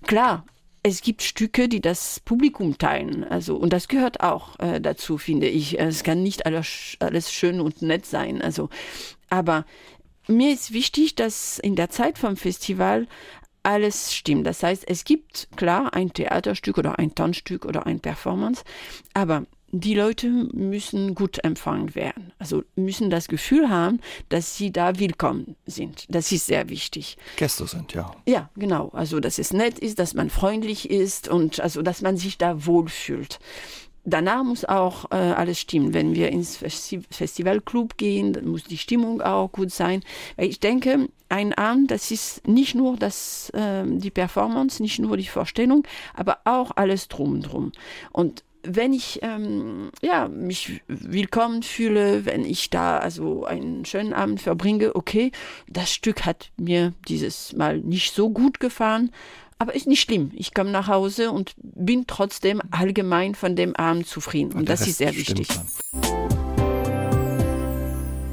[0.06, 0.44] Klar,
[0.82, 3.24] es gibt Stücke, die das Publikum teilen.
[3.24, 5.78] Also, und das gehört auch äh, dazu, finde ich.
[5.78, 8.42] Es kann nicht alles, alles schön und nett sein.
[8.42, 8.68] Also,
[9.30, 9.64] aber
[10.26, 13.06] mir ist wichtig, dass in der Zeit vom Festival
[13.62, 14.46] alles stimmt.
[14.46, 18.64] Das heißt, es gibt klar ein Theaterstück oder ein Tanzstück oder ein Performance,
[19.14, 22.32] aber die Leute müssen gut empfangen werden.
[22.38, 26.04] Also müssen das Gefühl haben, dass sie da willkommen sind.
[26.10, 27.16] Das ist sehr wichtig.
[27.36, 28.14] Gäste sind, ja.
[28.26, 28.90] Ja, genau.
[28.90, 32.66] Also, dass es nett ist, dass man freundlich ist und also, dass man sich da
[32.66, 33.38] wohlfühlt.
[34.04, 35.94] Danach muss auch äh, alles stimmen.
[35.94, 40.02] Wenn wir ins Festivalclub gehen, dann muss die Stimmung auch gut sein.
[40.36, 45.16] Weil ich denke, ein Abend, das ist nicht nur das, äh, die Performance, nicht nur
[45.16, 47.72] die Vorstellung, aber auch alles drum drum.
[48.10, 54.40] Und wenn ich ähm, ja, mich willkommen fühle, wenn ich da also einen schönen Abend
[54.40, 55.32] verbringe, okay,
[55.68, 59.10] das Stück hat mir dieses Mal nicht so gut gefallen,
[59.58, 60.32] aber ist nicht schlimm.
[60.34, 64.52] Ich komme nach Hause und bin trotzdem allgemein von dem Abend zufrieden.
[64.52, 65.48] Und, und das ist sehr wichtig.
[65.48, 66.41] Dann.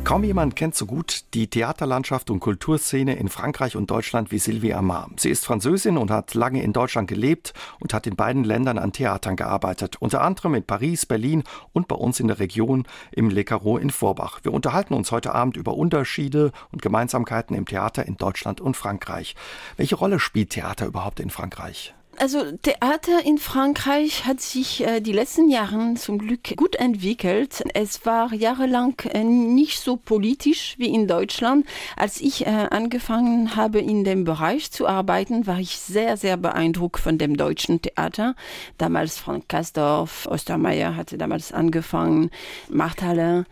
[0.10, 4.74] Kaum jemand kennt so gut die Theaterlandschaft und Kulturszene in Frankreich und Deutschland wie Sylvie
[4.74, 5.12] Amar.
[5.18, 8.92] Sie ist Französin und hat lange in Deutschland gelebt und hat in beiden Ländern an
[8.92, 11.44] Theatern gearbeitet, unter anderem in Paris, Berlin
[11.74, 14.40] und bei uns in der Region im Le Carreau in Vorbach.
[14.42, 19.36] Wir unterhalten uns heute Abend über Unterschiede und Gemeinsamkeiten im Theater in Deutschland und Frankreich.
[19.78, 21.94] Welche Rolle spielt Theater überhaupt in Frankreich?
[22.20, 27.64] Also Theater in Frankreich hat sich äh, die letzten Jahre zum Glück gut entwickelt.
[27.74, 31.66] Es war jahrelang äh, nicht so politisch wie in Deutschland.
[31.96, 37.00] Als ich äh, angefangen habe, in dem Bereich zu arbeiten, war ich sehr, sehr beeindruckt
[37.00, 38.36] von dem deutschen Theater.
[38.78, 42.32] Damals Frank Kastorf, Ostermeier hatte damals angefangen,
[42.68, 43.46] Marthaler.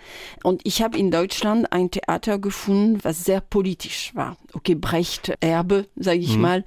[0.43, 4.36] Und ich habe in Deutschland ein Theater gefunden, was sehr politisch war.
[4.51, 6.41] Okay, Brecht, Erbe, sage ich mhm.
[6.41, 6.65] mal.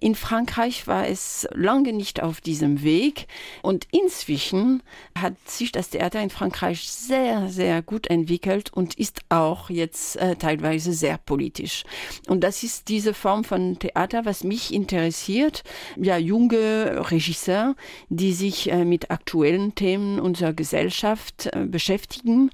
[0.00, 3.26] In Frankreich war es lange nicht auf diesem Weg.
[3.62, 4.82] Und inzwischen
[5.18, 10.36] hat sich das Theater in Frankreich sehr, sehr gut entwickelt und ist auch jetzt äh,
[10.36, 11.84] teilweise sehr politisch.
[12.28, 15.62] Und das ist diese Form von Theater, was mich interessiert.
[15.96, 17.74] Ja, junge Regisseur,
[18.08, 22.50] die sich äh, mit aktuellen Themen unserer Gesellschaft äh, beschäftigen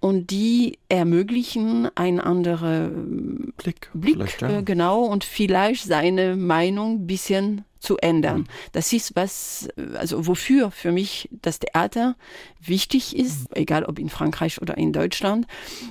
[0.00, 4.58] und die ermöglichen einen anderen Blick, Blick ja.
[4.58, 8.48] äh, genau und vielleicht seine Meinung ein bisschen zu ändern.
[8.72, 12.16] Das ist was, also wofür für mich das Theater
[12.60, 13.56] wichtig ist, mhm.
[13.56, 15.46] egal ob in Frankreich oder in Deutschland,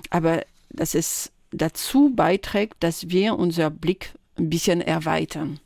[0.09, 5.59] aber dass es dazu beiträgt, dass wir unser Blick ein bisschen erweitern.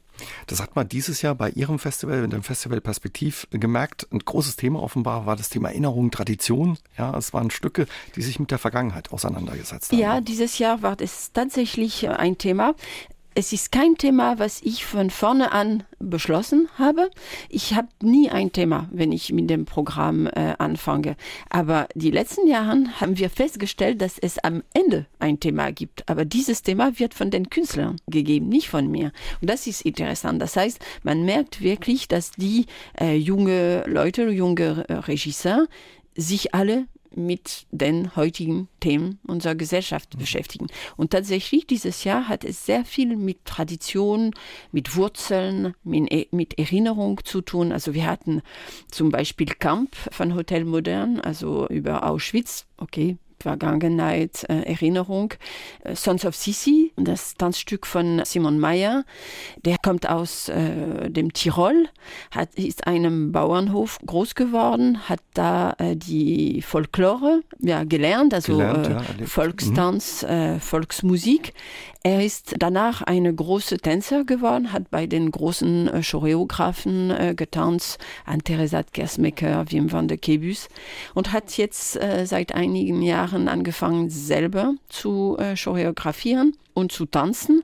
[0.48, 4.08] Das hat man dieses Jahr bei Ihrem Festival, mit dem Festival Perspektiv, gemerkt.
[4.12, 6.78] Ein großes Thema offenbar war das Thema Erinnerung, Tradition.
[6.98, 10.00] Ja, es waren Stücke, die sich mit der Vergangenheit auseinandergesetzt haben.
[10.00, 12.76] Ja, dieses Jahr war das tatsächlich ein Thema
[13.34, 17.10] es ist kein Thema, was ich von vorne an beschlossen habe.
[17.50, 21.16] Ich habe nie ein Thema, wenn ich mit dem Programm äh, anfange.
[21.50, 26.08] Aber die letzten Jahre haben wir festgestellt, dass es am Ende ein Thema gibt.
[26.10, 29.14] Aber dieses Thema wird von den Künstlern gegeben, nicht von mir.
[29.40, 30.42] Und das ist interessant.
[30.42, 32.66] Das heißt, man merkt wirklich, dass die
[33.00, 35.68] äh, junge Leute, junge äh, Regisseure
[36.16, 40.20] sich alle mit den heutigen Themen unserer Gesellschaft mhm.
[40.20, 40.68] beschäftigen.
[40.98, 44.32] Und tatsächlich dieses Jahr hat es sehr viel mit Tradition,
[44.72, 47.72] mit Wurzeln, mit, e, mit Erinnerung zu tun.
[47.72, 48.42] Also wir hatten
[48.90, 52.66] zum Beispiel Camp von Hotel Modern, also über Auschwitz.
[52.78, 55.34] Okay, Vergangenheit, äh, Erinnerung.
[55.84, 59.04] Äh, Sons of Sissi, das Tanzstück von Simon Meyer,
[59.66, 61.88] der kommt aus äh, dem Tirol,
[62.32, 68.88] hat, ist einem Bauernhof groß geworden, hat da äh, die Folklore ja, gelernt, also gelernt,
[68.88, 70.60] äh, ja, Volkstanz, mhm.
[70.60, 71.54] Volksmusik.
[72.04, 78.00] Er ist danach eine große Tänzer geworden, hat bei den großen äh, Choreografen äh, getanzt,
[78.26, 80.68] an Teresat Gersmecker, Wim van der Kebus
[81.14, 87.64] und hat jetzt äh, seit einigen Jahren angefangen, selber zu äh, choreografieren und zu tanzen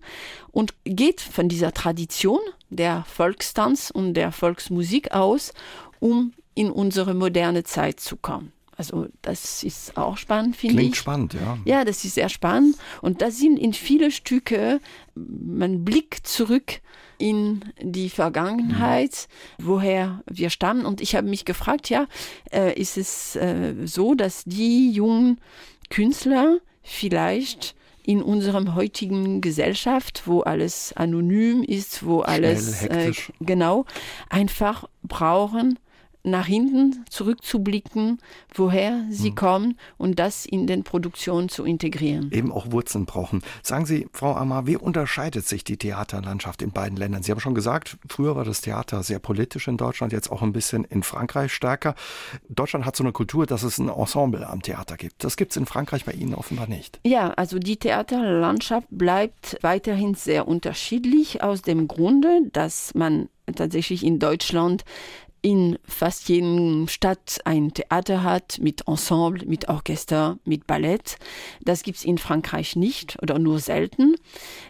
[0.51, 5.53] und geht von dieser Tradition der Volkstanz und der Volksmusik aus,
[5.99, 8.51] um in unsere moderne Zeit zu kommen.
[8.75, 10.80] Also das ist auch spannend, finde ich.
[10.80, 11.58] Klingt spannend, ja.
[11.65, 12.77] Ja, das ist sehr spannend.
[13.01, 14.80] Und da sind in viele Stücke,
[15.15, 16.82] man blickt zurück
[17.17, 19.27] in die Vergangenheit,
[19.58, 20.86] woher wir stammen.
[20.86, 22.08] Und ich habe mich gefragt, ja,
[22.51, 25.39] äh, ist es äh, so, dass die jungen
[25.89, 33.86] Künstler vielleicht in unserem heutigen Gesellschaft, wo alles anonym ist, wo alles äh, genau
[34.30, 35.77] einfach brauchen
[36.27, 38.19] nach hinten zurückzublicken,
[38.53, 39.35] woher sie hm.
[39.35, 42.31] kommen und das in den Produktionen zu integrieren.
[42.31, 43.41] Eben auch Wurzeln brauchen.
[43.63, 47.23] Sagen Sie, Frau Amar, wie unterscheidet sich die Theaterlandschaft in beiden Ländern?
[47.23, 50.53] Sie haben schon gesagt, früher war das Theater sehr politisch in Deutschland, jetzt auch ein
[50.53, 51.95] bisschen in Frankreich stärker.
[52.49, 55.23] Deutschland hat so eine Kultur, dass es ein Ensemble am Theater gibt.
[55.23, 56.99] Das gibt es in Frankreich bei Ihnen offenbar nicht.
[57.05, 64.19] Ja, also die Theaterlandschaft bleibt weiterhin sehr unterschiedlich aus dem Grunde, dass man tatsächlich in
[64.19, 64.83] Deutschland
[65.47, 71.17] in fast jedem Stadt ein Theater hat mit Ensemble, mit Orchester, mit Ballett.
[71.62, 74.15] Das gibt es in Frankreich nicht oder nur selten.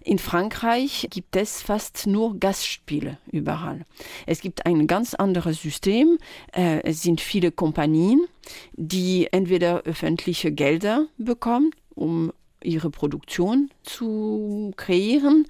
[0.04, 3.86] In Frankreich gibt es fast nur Gastspiele überall.
[4.28, 6.20] Es gibt ein ganz anderes System.
[6.54, 8.28] Äh, es sind viele Kompanien,
[8.74, 12.32] die entweder öffentliche Gelder bekommen, um
[12.64, 15.46] ihre Produktion zu kreieren.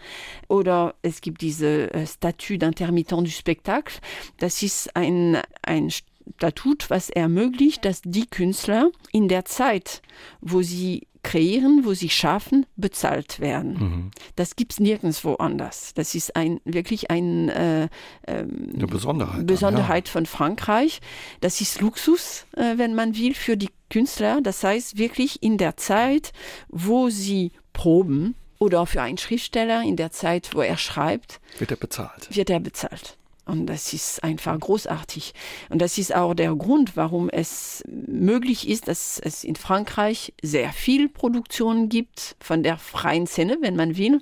[0.48, 4.00] Oder es gibt diese äh, Statut d'intermittent du Spectacle.
[4.38, 10.02] Das ist ein, ein Statut, was ermöglicht, dass die Künstler in der Zeit,
[10.41, 13.74] wo sie kreieren, wo sie schaffen, bezahlt werden.
[13.74, 14.12] Mhm.
[14.38, 15.93] Das gibt es nirgendwo anders.
[15.93, 17.89] Das ist ein, wirklich ein, äh,
[18.28, 20.12] ähm, eine Besonderheit, Besonderheit ja.
[20.13, 21.02] von Frankreich.
[21.41, 24.41] Das ist Luxus, äh, wenn man will, für die Künstler.
[24.41, 26.32] Das heißt wirklich in der Zeit,
[26.69, 31.78] wo sie proben, oder für einen Schriftsteller in der Zeit, wo er schreibt, wird er
[31.78, 32.36] bezahlt.
[32.36, 33.17] Wird er bezahlt.
[33.45, 35.34] Und das ist einfach großartig.
[35.69, 40.73] Und das ist auch der Grund, warum es möglich ist, dass es in Frankreich sehr
[40.73, 44.21] viel Produktion gibt von der freien Szene, wenn man will,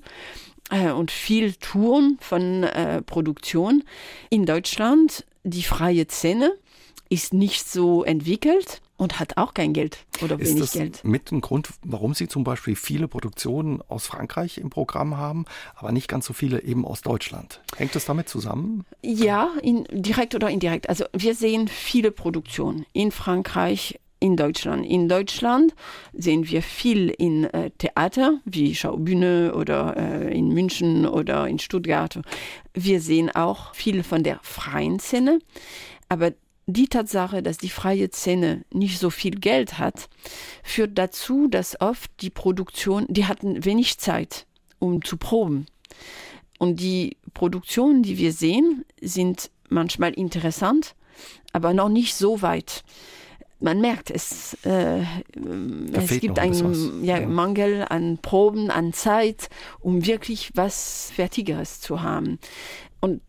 [0.69, 3.83] äh, und viel Touren von äh, Produktion.
[4.29, 6.53] In Deutschland die freie Szene
[7.15, 11.03] ist nicht so entwickelt und hat auch kein Geld oder ist wenig das Geld.
[11.05, 15.93] Mit ein Grund, warum Sie zum Beispiel viele Produktionen aus Frankreich im Programm haben, aber
[15.93, 17.61] nicht ganz so viele eben aus Deutschland.
[17.77, 18.83] Hängt das damit zusammen?
[19.01, 20.89] Ja, in, direkt oder indirekt.
[20.89, 24.85] Also wir sehen viele Produktionen in Frankreich, in Deutschland.
[24.85, 25.73] In Deutschland
[26.11, 32.19] sehen wir viel in äh, Theater wie Schaubühne oder äh, in München oder in Stuttgart.
[32.73, 35.39] Wir sehen auch viel von der freien Szene.
[36.09, 36.33] Aber
[36.67, 40.09] die Tatsache, dass die freie Szene nicht so viel Geld hat,
[40.63, 44.47] führt dazu, dass oft die Produktion, die hatten wenig Zeit,
[44.79, 45.67] um zu proben.
[46.57, 50.95] Und die Produktionen, die wir sehen, sind manchmal interessant,
[51.53, 52.83] aber noch nicht so weit.
[53.59, 55.03] Man merkt, es, äh,
[55.93, 57.27] es gibt einen ja, ja.
[57.27, 59.49] Mangel an Proben, an Zeit,
[59.79, 62.39] um wirklich was Fertigeres zu haben.
[62.99, 63.21] Und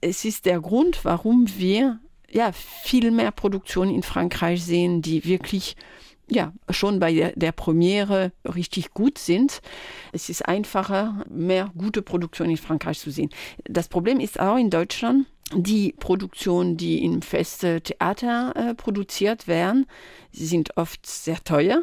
[0.00, 2.00] es ist der Grund, warum wir
[2.32, 5.76] ja, viel mehr Produktionen in Frankreich sehen, die wirklich
[6.30, 9.60] ja, schon bei der, der, Premiere richtig gut sind.
[10.12, 13.28] Es ist einfacher, mehr gute Produktionen in Frankreich zu sehen.
[13.64, 19.86] Das Problem ist auch in Deutschland, die Produktionen, die im feste Theater äh, produziert werden,
[20.32, 21.82] sind oft sehr teuer.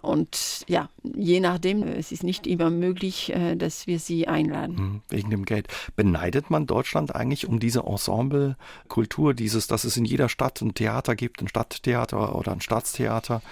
[0.00, 4.78] Und ja, je nachdem, es ist nicht immer möglich, äh, dass wir sie einladen.
[4.78, 5.68] Hm, wegen dem Geld.
[5.96, 11.16] Beneidet man Deutschland eigentlich um diese Ensemble-Kultur, dieses, dass es in jeder Stadt ein Theater
[11.16, 13.42] gibt, ein Stadttheater oder ein Staatstheater?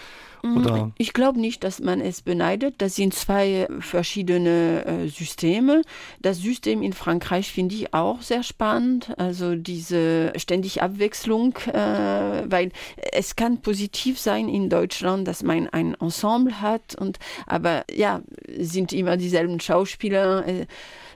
[0.43, 0.57] Mhm.
[0.57, 0.91] Oder?
[0.99, 2.77] Ich glaube nicht, dass man es beneidet.
[2.79, 5.83] Das sind zwei verschiedene äh, Systeme.
[6.21, 9.19] Das System in Frankreich finde ich auch sehr spannend.
[9.19, 12.71] Also diese ständige Abwechslung, äh, weil
[13.13, 18.23] es kann positiv sein in Deutschland, dass man ein Ensemble hat und aber ja,
[18.59, 20.47] sind immer dieselben Schauspieler.
[20.47, 20.67] Äh,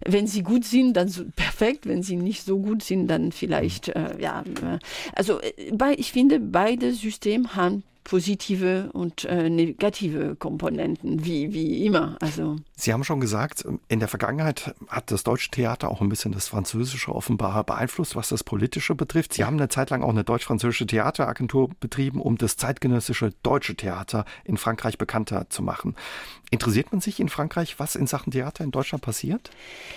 [0.05, 1.87] wenn sie gut sind, dann so perfekt.
[1.87, 4.43] Wenn sie nicht so gut sind, dann vielleicht, äh, ja.
[4.43, 4.79] Äh,
[5.15, 11.87] also äh, bei, ich finde, beide Systeme haben positive und äh, negative Komponenten, wie, wie
[11.87, 12.17] immer.
[12.21, 12.57] Also.
[12.75, 16.49] Sie haben schon gesagt, in der Vergangenheit hat das deutsche Theater auch ein bisschen das
[16.49, 19.35] Französische offenbar beeinflusst, was das Politische betrifft.
[19.35, 24.25] Sie haben eine Zeit lang auch eine deutsch-französische Theateragentur betrieben, um das zeitgenössische deutsche Theater
[24.45, 25.95] in Frankreich bekannter zu machen.
[26.53, 29.49] Interessiert man sich in Frankreich, was in Sachen Theater in Deutschland passiert?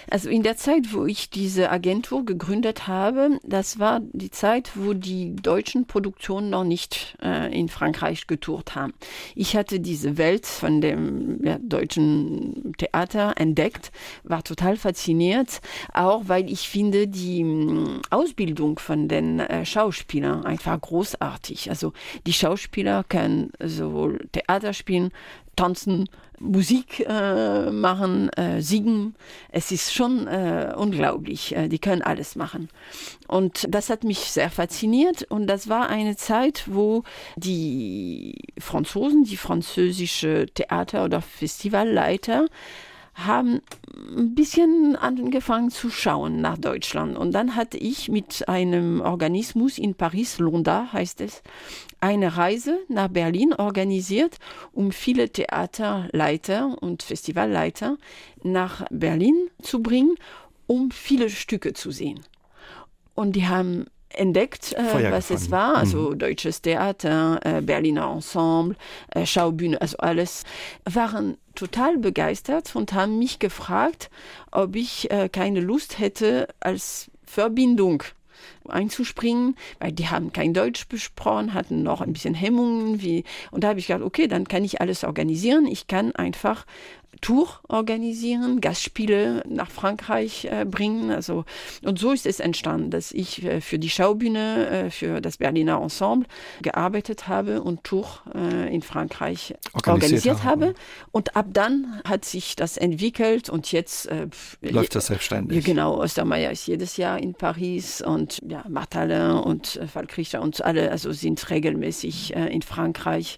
[0.10, 4.94] Also in der Zeit, wo ich diese Agentur gegründet habe, das war die Zeit, wo
[4.94, 8.94] die deutschen Produktionen noch nicht äh, in Frankreich getourt haben.
[9.36, 13.92] Ich hatte diese Welt von dem ja, deutschen Theater entdeckt,
[14.24, 15.60] war total fasziniert,
[15.92, 21.70] auch weil ich finde die mm, Ausbildung von den äh, Schauspielern einfach großartig.
[21.70, 21.92] Also
[22.26, 25.12] die Schauspieler können sowohl Theater spielen,
[25.56, 29.16] tanzen, Musik äh, machen, äh, singen.
[29.50, 31.56] Es ist schon äh, unglaublich.
[31.56, 32.70] Äh, die können alles machen.
[33.28, 35.24] Und das hat mich sehr fasziniert.
[35.24, 37.04] Und das war eine Zeit, wo
[37.36, 42.48] die Franzosen, die französische Theater- oder Festivalleiter,
[43.16, 43.62] haben
[44.18, 47.18] ein bisschen angefangen zu schauen nach Deutschland.
[47.18, 51.42] Und dann hatte ich mit einem Organismus in Paris, Londa heißt es,
[52.06, 54.38] eine Reise nach Berlin organisiert,
[54.74, 57.98] um viele Theaterleiter und Festivalleiter
[58.44, 60.16] nach Berlin zu bringen,
[60.68, 62.20] um viele Stücke zu sehen.
[63.16, 66.20] Und die haben entdeckt, äh, was es war, also mhm.
[66.20, 68.78] deutsches Theater, äh, Berliner Ensemble,
[69.10, 70.44] äh, Schaubühne, also alles,
[70.86, 74.12] waren total begeistert und haben mich gefragt,
[74.52, 78.04] ob ich äh, keine Lust hätte, als Verbindung
[78.70, 83.02] einzuspringen, weil die haben kein Deutsch besprochen, hatten noch ein bisschen Hemmungen.
[83.02, 85.68] Wie, und da habe ich gedacht, okay, dann kann ich alles organisieren.
[85.68, 86.66] Ich kann einfach
[87.22, 91.12] Tour organisieren, Gastspiele nach Frankreich äh, bringen.
[91.12, 91.46] Also,
[91.84, 95.82] und so ist es entstanden, dass ich äh, für die Schaubühne, äh, für das Berliner
[95.82, 96.28] Ensemble
[96.62, 100.76] gearbeitet habe und Tour äh, in Frankreich organisiert, organisiert habe.
[101.12, 104.28] Und ab dann hat sich das entwickelt und jetzt äh,
[104.62, 105.64] läuft das selbstständig.
[105.64, 110.92] Genau, Ostermeier ist jedes Jahr in Paris und ja, Martalin und äh, Falkrichter und alle
[110.92, 113.38] also sind regelmäßig in Frankreich.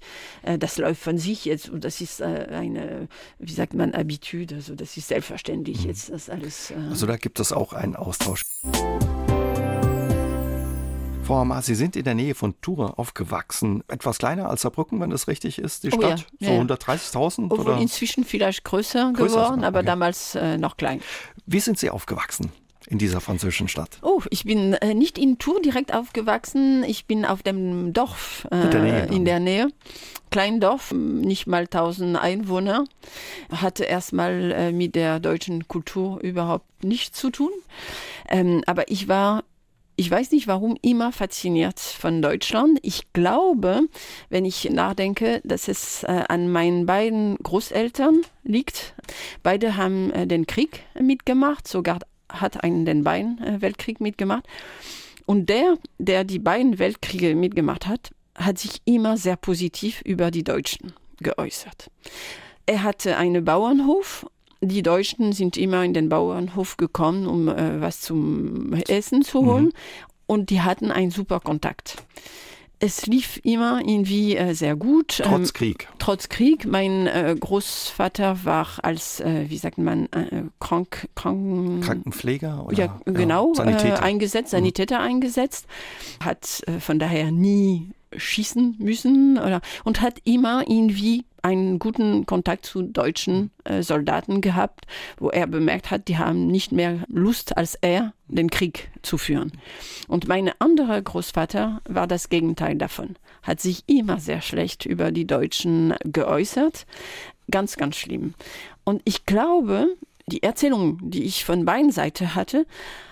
[0.60, 3.08] das läuft von sich jetzt und das ist eine,
[3.40, 4.56] wie sagt man, Habitude.
[4.56, 5.88] Also das ist selbstverständlich mhm.
[5.88, 6.72] jetzt das alles.
[6.72, 8.44] Äh also da gibt es auch einen Austausch.
[11.28, 13.84] Frau Hamar, Sie sind in der Nähe von Tours aufgewachsen.
[13.90, 16.26] Etwas kleiner als Saarbrücken, wenn das richtig ist, die Stadt?
[16.32, 17.48] Oh ja, ja, so 130.000?
[17.50, 21.02] Obwohl inzwischen vielleicht größer, größer geworden, aber damals äh, noch klein.
[21.46, 22.50] Wie sind Sie aufgewachsen?
[22.88, 24.00] In dieser französischen Stadt?
[24.02, 26.84] Oh, ich bin äh, nicht in Tours direkt aufgewachsen.
[26.84, 29.68] Ich bin auf dem Dorf äh, in, der Nähe, in der Nähe.
[30.32, 32.86] Kleindorf, nicht mal 1000 Einwohner,
[33.52, 37.52] hatte erstmal äh, mit der deutschen Kultur überhaupt nichts zu tun.
[38.30, 39.44] Ähm, aber ich war
[40.00, 42.78] ich weiß nicht warum, immer fasziniert von Deutschland.
[42.84, 43.82] Ich glaube,
[44.30, 48.94] wenn ich nachdenke, dass es äh, an meinen beiden Großeltern liegt.
[49.42, 51.98] Beide haben äh, den Krieg mitgemacht, sogar
[52.32, 54.46] hat einen den beiden äh, Weltkrieg mitgemacht.
[55.26, 60.44] Und der, der die beiden Weltkriege mitgemacht hat, hat sich immer sehr positiv über die
[60.44, 61.90] Deutschen geäußert.
[62.66, 64.26] Er hatte einen Bauernhof.
[64.62, 69.66] Die Deutschen sind immer in den Bauernhof gekommen, um äh, was zum Essen zu holen.
[69.66, 69.74] Mhm.
[70.28, 71.98] Und die hatten einen super Kontakt
[72.80, 75.22] es lief immer irgendwie äh, sehr gut.
[75.24, 75.88] Trotz ähm, Krieg.
[76.00, 76.66] Trotz Krieg.
[76.66, 83.00] Mein äh, Großvater war als, äh, wie sagt man, äh, krank, krank, Krankenpfleger oder ja,
[83.06, 84.00] genau, ja, Sanitäter.
[84.02, 84.58] Äh, eingesetzt, mhm.
[84.58, 85.06] Sanitäter mhm.
[85.06, 85.66] eingesetzt.
[86.24, 92.66] Hat äh, von daher nie schießen müssen oder, und hat immer irgendwie einen guten Kontakt
[92.66, 94.86] zu deutschen äh, Soldaten gehabt,
[95.18, 99.52] wo er bemerkt hat, die haben nicht mehr Lust als er, den Krieg zu führen.
[100.08, 105.26] Und mein anderer Großvater war das Gegenteil davon, hat sich immer sehr schlecht über die
[105.26, 106.86] Deutschen geäußert.
[107.50, 108.34] Ganz, ganz schlimm.
[108.84, 109.96] Und ich glaube,
[110.28, 112.66] die Erzählung, die ich von beiden Seiten hatte,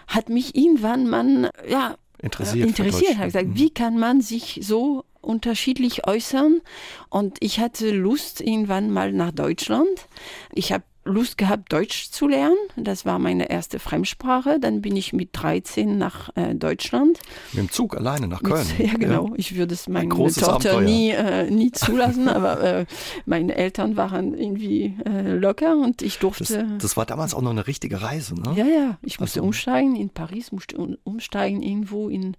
[0.08, 2.68] hat mich irgendwann man, ja, interessiert.
[2.68, 3.18] interessiert.
[3.18, 3.56] Hat gesagt, mhm.
[3.56, 6.62] wie kann man sich so unterschiedlich äußern?
[7.10, 10.08] Und ich hatte Lust irgendwann mal nach Deutschland.
[10.54, 12.58] Ich habe Lust gehabt, Deutsch zu lernen.
[12.76, 14.60] Das war meine erste Fremdsprache.
[14.60, 17.20] Dann bin ich mit 13 nach äh, Deutschland.
[17.54, 18.66] Mit dem Zug alleine nach Köln.
[18.78, 19.28] Mit, ja, genau.
[19.28, 19.34] Ja.
[19.38, 22.86] Ich würde es meiner Tochter nie, äh, nie zulassen, aber äh,
[23.28, 26.44] meine Eltern waren irgendwie äh, locker und ich durfte.
[26.44, 28.54] Das, das, war damals auch noch eine richtige Reise, ne?
[28.56, 28.98] Ja, ja.
[29.04, 32.36] Ich musste also, umsteigen in Paris, musste umsteigen irgendwo in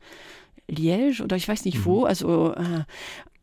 [0.71, 2.07] Liège oder ich weiß nicht wo, mhm.
[2.07, 2.85] also äh,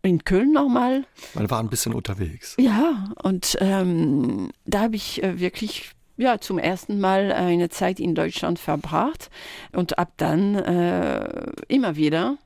[0.01, 1.05] in Köln nochmal.
[1.33, 2.55] Man war ein bisschen unterwegs.
[2.59, 8.13] Ja, und ähm, da habe ich äh, wirklich ja, zum ersten Mal eine Zeit in
[8.13, 9.29] Deutschland verbracht
[9.71, 12.37] und ab dann äh, immer wieder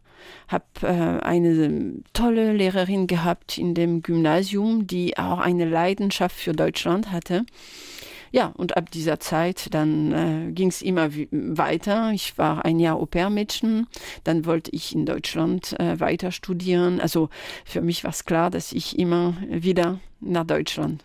[0.48, 7.12] habe äh, eine tolle Lehrerin gehabt in dem Gymnasium, die auch eine Leidenschaft für Deutschland
[7.12, 7.46] hatte.
[8.32, 12.12] Ja, und ab dieser Zeit dann äh, ging es immer weiter.
[12.12, 13.88] Ich war ein Jahr Au-pair-Mädchen,
[14.24, 17.00] dann wollte ich in Deutschland äh, weiter studieren.
[17.00, 17.30] Also
[17.66, 21.04] für mich war es klar, dass ich immer wieder nach Deutschland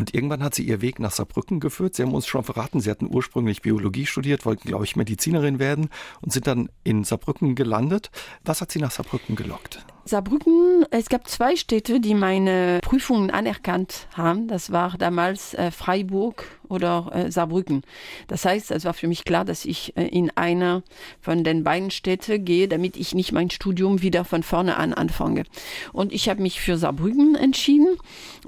[0.00, 1.94] und irgendwann hat sie ihr Weg nach Saarbrücken geführt.
[1.94, 5.90] Sie haben uns schon verraten, Sie hatten ursprünglich Biologie studiert, wollten, glaube ich, Medizinerin werden
[6.22, 8.10] und sind dann in Saarbrücken gelandet.
[8.42, 9.84] Was hat Sie nach Saarbrücken gelockt?
[10.10, 14.48] Saarbrücken, es gab zwei Städte, die meine Prüfungen anerkannt haben.
[14.48, 17.82] Das war damals äh, Freiburg oder äh, Saarbrücken.
[18.28, 20.82] Das heißt, es war für mich klar, dass ich äh, in einer
[21.20, 25.44] von den beiden Städten gehe, damit ich nicht mein Studium wieder von vorne an anfange.
[25.92, 27.96] Und ich habe mich für Saarbrücken entschieden,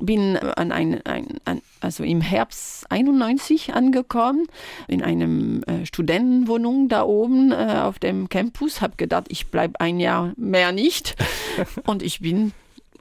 [0.00, 4.46] bin an ein, ein an, also im Herbst 91 angekommen,
[4.88, 9.98] in einem äh, Studentenwohnung da oben äh, auf dem Campus, habe gedacht, ich bleibe ein
[9.98, 11.16] Jahr mehr nicht.
[11.86, 12.53] Und ich bin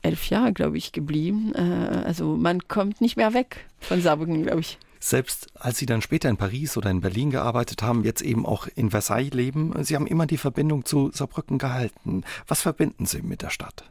[0.01, 1.53] elf Jahre, glaube ich, geblieben.
[1.55, 1.61] Äh,
[2.05, 4.77] also man kommt nicht mehr weg von Saarbrücken, glaube ich.
[4.99, 8.67] Selbst als Sie dann später in Paris oder in Berlin gearbeitet haben, jetzt eben auch
[8.75, 12.23] in Versailles leben, Sie haben immer die Verbindung zu Saarbrücken gehalten.
[12.47, 13.83] Was verbinden Sie mit der Stadt?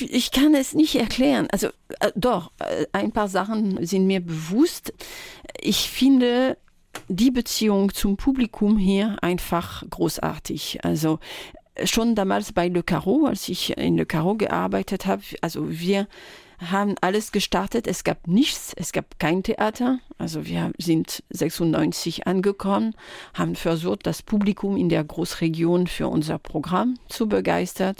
[0.00, 1.46] Ich kann es nicht erklären.
[1.52, 1.68] Also
[2.00, 4.92] äh, doch, äh, ein paar Sachen sind mir bewusst.
[5.60, 6.56] Ich finde
[7.08, 10.84] die Beziehung zum Publikum hier einfach großartig.
[10.84, 11.18] Also
[11.84, 16.06] schon damals bei Le Caro, als ich in Le Caro gearbeitet habe, also wir
[16.58, 17.86] haben alles gestartet.
[17.86, 19.98] Es gab nichts, es gab kein Theater.
[20.18, 22.94] Also wir sind 96 angekommen,
[23.34, 27.96] haben versucht, das Publikum in der Großregion für unser Programm zu begeistern.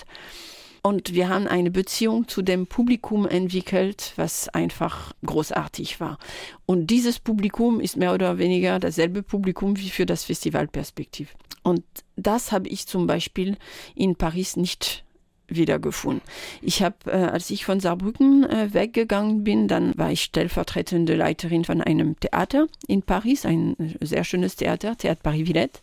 [0.82, 6.18] Und wir haben eine Beziehung zu dem Publikum entwickelt, was einfach großartig war.
[6.66, 11.34] Und dieses Publikum ist mehr oder weniger dasselbe Publikum wie für das Festival Perspektiv.
[11.62, 11.84] Und
[12.16, 13.56] das habe ich zum Beispiel
[13.94, 15.04] in Paris nicht
[15.48, 16.22] wiedergefunden.
[16.62, 21.64] Ich habe, äh, als ich von Saarbrücken äh, weggegangen bin, dann war ich stellvertretende Leiterin
[21.64, 25.80] von einem Theater in Paris, ein sehr schönes Theater, Theater Paris Villette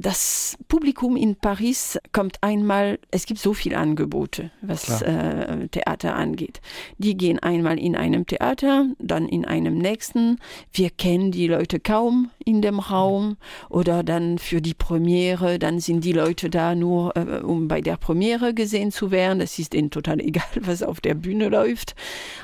[0.00, 6.60] das Publikum in Paris kommt einmal, es gibt so viele Angebote, was äh, Theater angeht.
[6.98, 10.38] Die gehen einmal in einem Theater, dann in einem nächsten.
[10.72, 13.36] Wir kennen die Leute kaum in dem Raum
[13.68, 17.96] oder dann für die Premiere, dann sind die Leute da nur, äh, um bei der
[17.96, 19.38] Premiere gesehen zu werden.
[19.38, 21.94] Das ist denen total egal, was auf der Bühne läuft.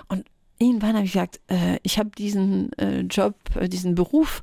[0.09, 0.25] Und
[0.59, 4.41] irgendwann habe ich gesagt, äh, ich habe diesen äh, Job, äh, diesen Beruf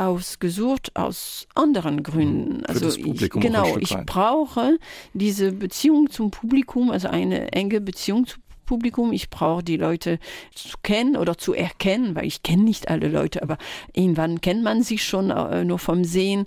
[0.00, 2.58] ausgesucht aus anderen Gründen.
[2.58, 2.64] Mhm.
[2.66, 4.78] also ich, genau, ich brauche
[5.12, 9.12] diese Beziehung zum Publikum, also eine enge Beziehung zum Publikum.
[9.12, 10.18] Ich brauche die Leute
[10.54, 13.58] zu kennen oder zu erkennen, weil ich kenne nicht alle Leute, aber
[13.92, 16.46] irgendwann kennt man sie schon äh, nur vom Sehen.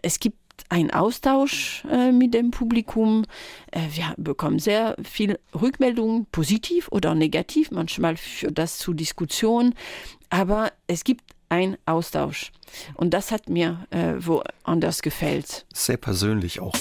[0.00, 0.38] Es gibt
[0.68, 3.24] ein Austausch äh, mit dem Publikum.
[3.70, 9.74] Äh, wir bekommen sehr viel Rückmeldungen, positiv oder negativ, manchmal für das zu Diskussion.
[10.30, 12.50] Aber es gibt ein Austausch.
[12.94, 15.66] Und das hat mir äh, woanders gefällt.
[15.72, 16.74] Sehr persönlich auch.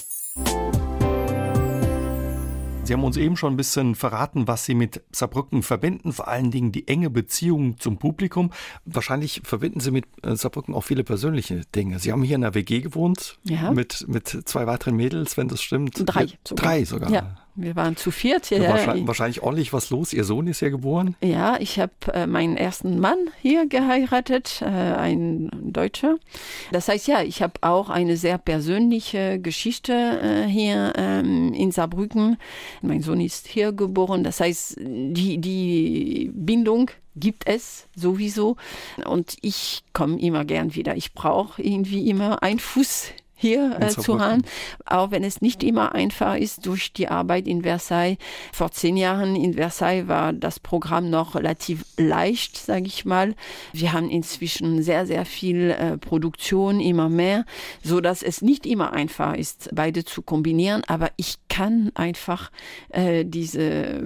[2.85, 6.51] Sie haben uns eben schon ein bisschen verraten, was Sie mit Saarbrücken verbinden, vor allen
[6.51, 8.51] Dingen die enge Beziehung zum Publikum.
[8.83, 11.99] Wahrscheinlich verbinden Sie mit äh, Saarbrücken auch viele persönliche Dinge.
[11.99, 13.71] Sie haben hier in der WG gewohnt ja.
[13.71, 16.01] mit, mit zwei weiteren Mädels, wenn das stimmt.
[16.05, 16.65] Drei sogar.
[16.65, 17.09] Drei sogar.
[17.09, 17.42] Ja.
[17.55, 18.49] Wir waren zu viert.
[18.49, 20.11] Ja, wahrscheinlich, wahrscheinlich, ordentlich was los.
[20.11, 21.15] Ihr Sohn ist ja geboren.
[21.21, 26.17] Ja, ich habe äh, meinen ersten Mann hier geheiratet, äh, ein Deutscher.
[26.71, 32.37] Das heißt, ja, ich habe auch eine sehr persönliche Geschichte äh, hier ähm, in Saarbrücken.
[32.81, 34.23] Mein Sohn ist hier geboren.
[34.23, 38.57] Das heißt, die, die Bindung gibt es sowieso.
[39.05, 40.95] Und ich komme immer gern wieder.
[40.95, 43.11] Ich brauche irgendwie immer einen Fuß
[43.43, 44.41] hier äh, zu haben,
[44.85, 48.17] auch wenn es nicht immer einfach ist durch die Arbeit in Versailles.
[48.53, 53.35] Vor zehn Jahren in Versailles war das Programm noch relativ leicht, sage ich mal.
[53.73, 57.45] Wir haben inzwischen sehr, sehr viel äh, Produktion, immer mehr,
[57.83, 60.83] so dass es nicht immer einfach ist, beide zu kombinieren.
[60.87, 62.49] Aber ich kann einfach
[62.89, 64.03] äh, diese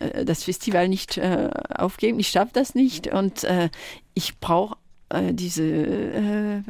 [0.00, 2.20] äh, das Festival nicht äh, aufgeben.
[2.20, 3.70] Ich schaffe das nicht und äh,
[4.14, 4.76] ich brauche
[5.12, 6.62] äh, diese äh, äh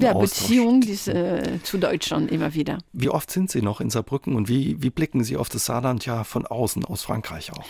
[0.00, 2.78] ja, Beziehung diese, äh, zu Deutschland immer wieder.
[2.92, 6.06] Wie oft sind Sie noch in Saarbrücken und wie, wie blicken Sie auf das Saarland
[6.06, 7.64] ja von außen, aus Frankreich auch?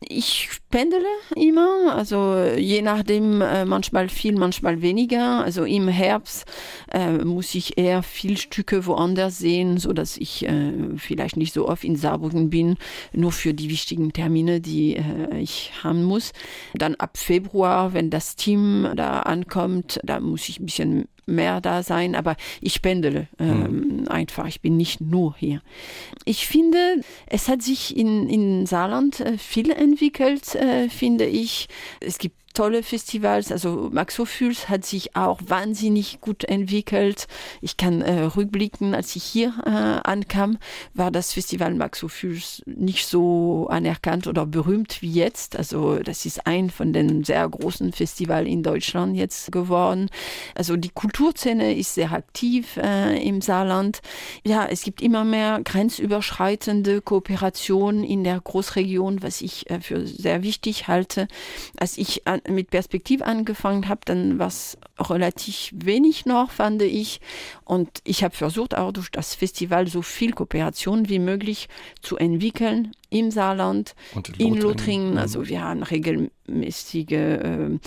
[0.00, 5.42] Ich pendele immer, also je nachdem, äh, manchmal viel, manchmal weniger.
[5.42, 6.44] Also im Herbst
[6.92, 11.68] äh, muss ich eher viel Stücke woanders sehen, so dass ich äh, vielleicht nicht so
[11.68, 12.76] oft in Saarbrücken bin,
[13.12, 16.32] nur für die wichtigen Termine, die äh, ich haben muss.
[16.74, 21.82] Dann ab Februar, wenn das Team da ankommt, da muss ich ein bisschen mehr da
[21.82, 24.08] sein, aber ich pendele ähm, mhm.
[24.08, 24.46] einfach.
[24.46, 25.62] Ich bin nicht nur hier.
[26.24, 31.68] Ich finde, es hat sich in, in Saarland äh, viel entwickelt, äh, finde ich.
[32.00, 33.52] Es gibt tolle Festivals.
[33.52, 37.28] Also Max Ophuls hat sich auch wahnsinnig gut entwickelt.
[37.60, 40.58] Ich kann äh, rückblicken, als ich hier äh, ankam,
[40.92, 45.54] war das Festival Max Ophuls nicht so anerkannt oder berühmt wie jetzt.
[45.54, 50.10] Also das ist ein von den sehr großen Festivals in Deutschland jetzt geworden.
[50.56, 54.00] Also die Kulturszene ist sehr aktiv äh, im Saarland.
[54.44, 60.42] Ja, es gibt immer mehr grenzüberschreitende Kooperationen in der Großregion, was ich äh, für sehr
[60.42, 61.28] wichtig halte.
[61.78, 67.20] Als ich an, mit Perspektiv angefangen habe, dann war es relativ wenig noch, fand ich.
[67.64, 71.68] Und ich habe versucht, auch durch das Festival so viel Kooperation wie möglich
[72.00, 73.94] zu entwickeln im Saarland,
[74.38, 75.12] in Lothringen.
[75.12, 75.18] Mhm.
[75.18, 77.78] Also wir haben regelmäßige äh,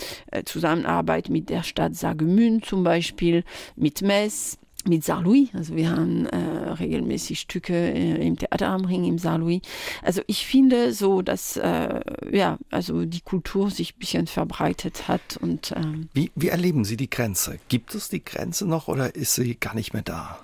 [0.46, 3.44] Zusammenarbeit mit der Stadt Saargemünd zum Beispiel,
[3.76, 4.58] mit Metz,
[4.88, 5.50] mit Saarlouis.
[5.54, 9.62] Also wir haben äh, regelmäßig Stücke äh, im Theater am Ring im Saarlouis.
[10.02, 12.00] Also ich finde so, dass äh,
[12.32, 15.38] ja, also die Kultur sich ein bisschen verbreitet hat.
[15.42, 17.60] Und, ähm wie, wie erleben Sie die Grenze?
[17.70, 20.40] Gibt es die Grenze noch oder ist sie gar nicht mehr da?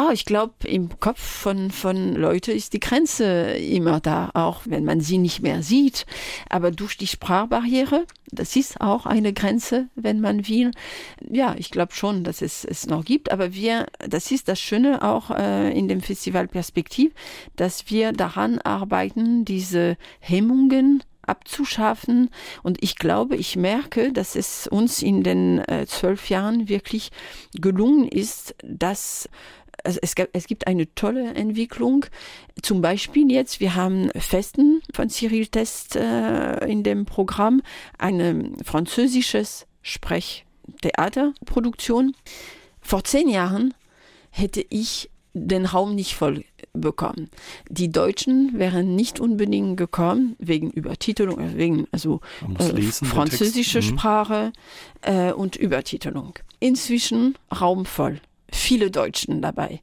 [0.00, 3.24] Oh, ich glaube, im Kopf von, von Leuten ist die Grenze
[3.56, 6.06] immer da, auch wenn man sie nicht mehr sieht.
[6.48, 10.70] Aber durch die Sprachbarriere, das ist auch eine Grenze, wenn man will.
[11.28, 13.32] Ja, ich glaube schon, dass es es noch gibt.
[13.32, 17.12] Aber wir, das ist das Schöne auch äh, in dem Festival Perspektiv,
[17.56, 22.30] dass wir daran arbeiten, diese Hemmungen abzuschaffen.
[22.62, 27.10] Und ich glaube, ich merke, dass es uns in den äh, zwölf Jahren wirklich
[27.54, 29.28] gelungen ist, dass
[29.88, 32.04] also es, es gibt eine tolle Entwicklung.
[32.60, 37.62] Zum Beispiel jetzt, wir haben Festen von Cyril Test äh, in dem Programm,
[37.96, 42.14] eine französisches Sprechtheaterproduktion.
[42.82, 43.72] Vor zehn Jahren
[44.30, 47.30] hätte ich den Raum nicht voll bekommen.
[47.70, 52.20] Die Deutschen wären nicht unbedingt gekommen, wegen Übertitelung, äh, wegen also
[52.58, 53.82] äh, französische mhm.
[53.82, 54.52] Sprache
[55.00, 56.34] äh, und Übertitelung.
[56.60, 58.20] Inzwischen Raum voll
[58.52, 59.80] viele Deutschen dabei.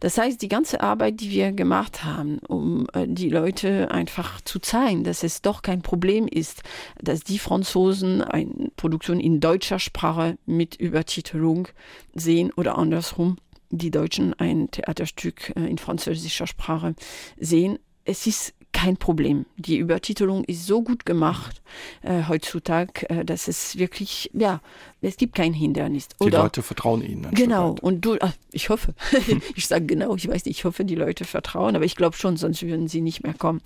[0.00, 4.58] Das heißt, die ganze Arbeit, die wir gemacht haben, um äh, die Leute einfach zu
[4.58, 6.62] zeigen, dass es doch kein Problem ist,
[7.00, 11.68] dass die Franzosen eine Produktion in deutscher Sprache mit Übertitelung
[12.14, 13.36] sehen oder andersrum,
[13.70, 16.94] die Deutschen ein Theaterstück äh, in französischer Sprache
[17.38, 17.78] sehen.
[18.04, 19.46] Es ist kein Problem.
[19.56, 21.62] Die Übertitelung ist so gut gemacht
[22.02, 24.60] äh, heutzutage, äh, dass es wirklich, ja,
[25.00, 26.08] es gibt kein Hindernis.
[26.18, 27.30] Oder, die Leute vertrauen Ihnen.
[27.32, 27.76] Genau.
[27.80, 28.94] Und du, ach, ich hoffe.
[29.54, 32.36] ich sage genau, ich weiß nicht, ich hoffe, die Leute vertrauen, aber ich glaube schon,
[32.36, 33.62] sonst würden sie nicht mehr kommen.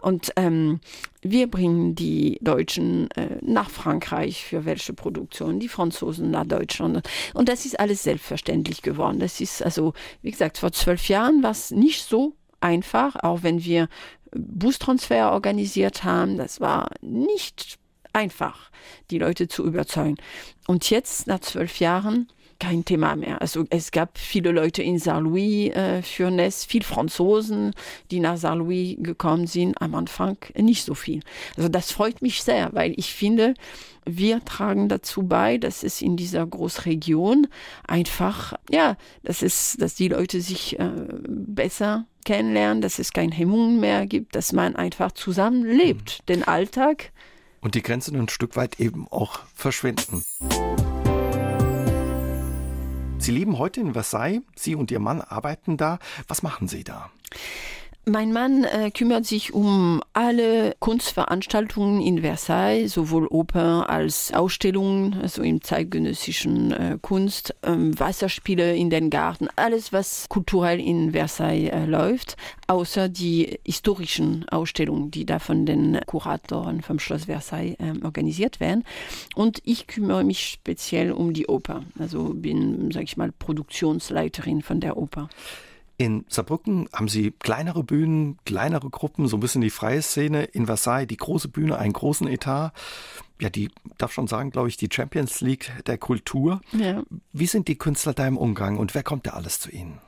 [0.00, 0.80] Und ähm,
[1.22, 7.08] wir bringen die Deutschen äh, nach Frankreich für welche Produktion, die Franzosen nach Deutschland.
[7.32, 9.20] Und das ist alles selbstverständlich geworden.
[9.20, 13.64] Das ist also, wie gesagt, vor zwölf Jahren war es nicht so einfach, auch wenn
[13.64, 13.88] wir
[14.32, 16.36] Bustransfer organisiert haben.
[16.36, 17.78] Das war nicht
[18.12, 18.70] einfach,
[19.10, 20.16] die Leute zu überzeugen.
[20.66, 22.28] Und jetzt, nach zwölf Jahren,
[22.58, 23.40] kein Thema mehr.
[23.40, 27.72] Also es gab viele Leute in Saint-Louis äh, für Ness, viel Franzosen,
[28.10, 29.80] die nach Saint-Louis gekommen sind.
[29.80, 31.22] Am Anfang nicht so viel.
[31.56, 33.54] Also das freut mich sehr, weil ich finde,
[34.04, 37.46] wir tragen dazu bei, dass es in dieser Großregion
[37.86, 40.90] einfach, ja, dass es, dass die Leute sich äh,
[41.28, 46.26] besser kennenlernen, dass es keine Hemmungen mehr gibt, dass man einfach zusammen lebt, mhm.
[46.26, 47.12] den Alltag.
[47.60, 50.22] Und die Grenzen ein Stück weit eben auch verschwinden.
[53.18, 54.42] Sie leben heute in Versailles.
[54.54, 55.98] Sie und Ihr Mann arbeiten da.
[56.28, 57.10] Was machen Sie da?
[58.08, 65.42] Mein Mann äh, kümmert sich um alle Kunstveranstaltungen in Versailles, sowohl Oper als Ausstellungen, also
[65.42, 71.84] im zeitgenössischen äh, Kunst, ähm, Wasserspiele in den Garten, alles, was kulturell in Versailles äh,
[71.84, 78.58] läuft, außer die historischen Ausstellungen, die da von den Kuratoren vom Schloss Versailles ähm, organisiert
[78.58, 78.84] werden.
[79.34, 84.80] Und ich kümmere mich speziell um die Oper, also bin, sag ich mal, Produktionsleiterin von
[84.80, 85.28] der Oper.
[86.00, 90.44] In Saarbrücken haben Sie kleinere Bühnen, kleinere Gruppen, so ein bisschen die freie Szene.
[90.44, 92.72] In Versailles die große Bühne, einen großen Etat.
[93.40, 93.68] Ja, die
[93.98, 96.60] darf schon sagen, glaube ich, die Champions League der Kultur.
[96.72, 97.02] Ja.
[97.32, 99.98] Wie sind die Künstler da im Umgang und wer kommt da alles zu Ihnen?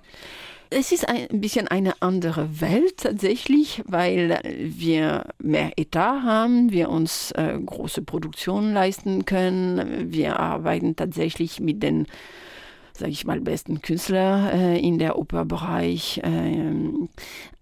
[0.73, 7.33] Es ist ein bisschen eine andere Welt tatsächlich, weil wir mehr Etat haben, wir uns
[7.33, 10.13] äh, große Produktionen leisten können.
[10.13, 12.07] Wir arbeiten tatsächlich mit den
[13.01, 16.19] sage ich mal, besten Künstler äh, in der Operbereich.
[16.23, 16.73] Äh,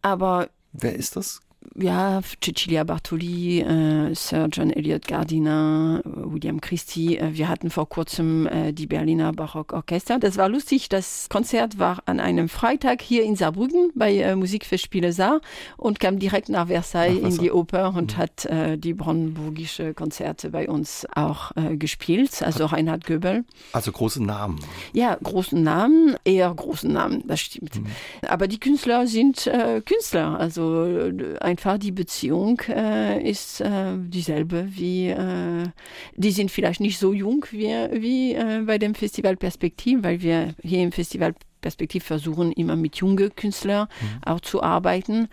[0.03, 1.41] aber wer ist das?
[1.75, 7.19] Ja, Cecilia Bartoli, äh, Sir John Elliott Gardiner, William Christie.
[7.19, 10.19] Äh, wir hatten vor kurzem äh, die Berliner Barockorchester.
[10.19, 10.89] Das war lustig.
[10.89, 15.41] Das Konzert war an einem Freitag hier in Saarbrücken bei äh, Musikfestspiele Saar
[15.77, 18.21] und kam direkt nach Versailles nach in die Oper und mhm.
[18.21, 22.43] hat äh, die brandenburgische Konzerte bei uns auch äh, gespielt.
[22.43, 23.45] Also Reinhard Göbel.
[23.73, 24.59] Also große Namen.
[24.93, 27.77] Ja, großen Namen, eher großen Namen, das stimmt.
[27.77, 27.87] Mhm.
[28.27, 30.39] Aber die Künstler sind äh, Künstler.
[30.39, 31.11] Also
[31.59, 35.67] einfach die Beziehung äh, ist äh, dieselbe wie, äh,
[36.15, 37.67] die sind vielleicht nicht so jung wie,
[38.01, 42.97] wie äh, bei dem Festival Perspektiv, weil wir hier im Festival Perspektiv versuchen, immer mit
[42.97, 44.21] jungen Künstlern mhm.
[44.25, 45.27] auch zu arbeiten.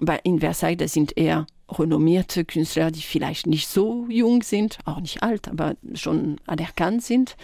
[0.00, 5.00] Bei, in Versailles, das sind eher renommierte Künstler, die vielleicht nicht so jung sind, auch
[5.00, 7.36] nicht alt, aber schon anerkannt sind.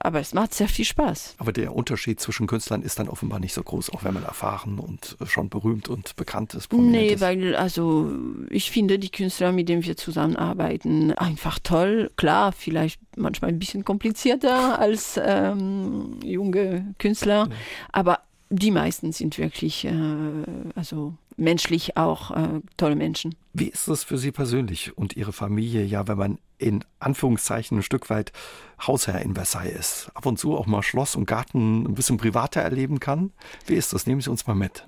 [0.00, 1.36] Aber es macht sehr viel Spaß.
[1.38, 4.78] Aber der Unterschied zwischen Künstlern ist dann offenbar nicht so groß, auch wenn man erfahren
[4.78, 6.72] und schon berühmt und bekannt ist.
[6.72, 7.20] Nee, ist.
[7.20, 8.12] weil also
[8.50, 12.10] ich finde die Künstler, mit denen wir zusammenarbeiten, einfach toll.
[12.16, 17.56] Klar, vielleicht manchmal ein bisschen komplizierter als ähm, junge Künstler, ja.
[17.92, 18.20] aber
[18.50, 19.92] die meisten sind wirklich äh,
[20.74, 23.34] also menschlich auch äh, tolle Menschen.
[23.54, 27.82] Wie ist es für Sie persönlich und Ihre Familie, ja, wenn man in Anführungszeichen ein
[27.82, 28.32] Stück weit
[28.84, 32.60] Hausherr in Versailles ist, ab und zu auch mal Schloss und Garten ein bisschen privater
[32.60, 33.32] erleben kann?
[33.66, 34.06] Wie ist das?
[34.06, 34.86] Nehmen Sie uns mal mit.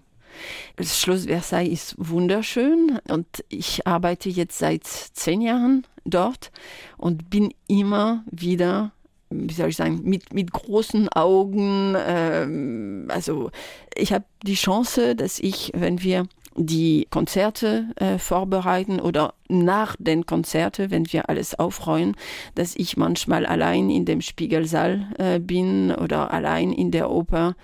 [0.77, 6.51] Das Schloss Versailles ist wunderschön und ich arbeite jetzt seit zehn Jahren dort
[6.97, 8.93] und bin immer wieder
[9.35, 11.97] wie soll ich sagen, mit, mit großen Augen.
[12.07, 13.51] Ähm, also
[13.95, 20.27] ich habe die Chance, dass ich, wenn wir die Konzerte äh, vorbereiten oder nach den
[20.27, 22.15] Konzerten, wenn wir alles aufräumen,
[22.55, 27.57] dass ich manchmal allein in dem Spiegelsaal äh, bin oder allein in der Oper.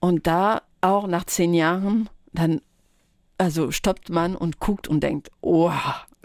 [0.00, 2.60] Und da auch nach zehn Jahren, dann
[3.38, 5.72] also stoppt man und guckt und denkt, oh,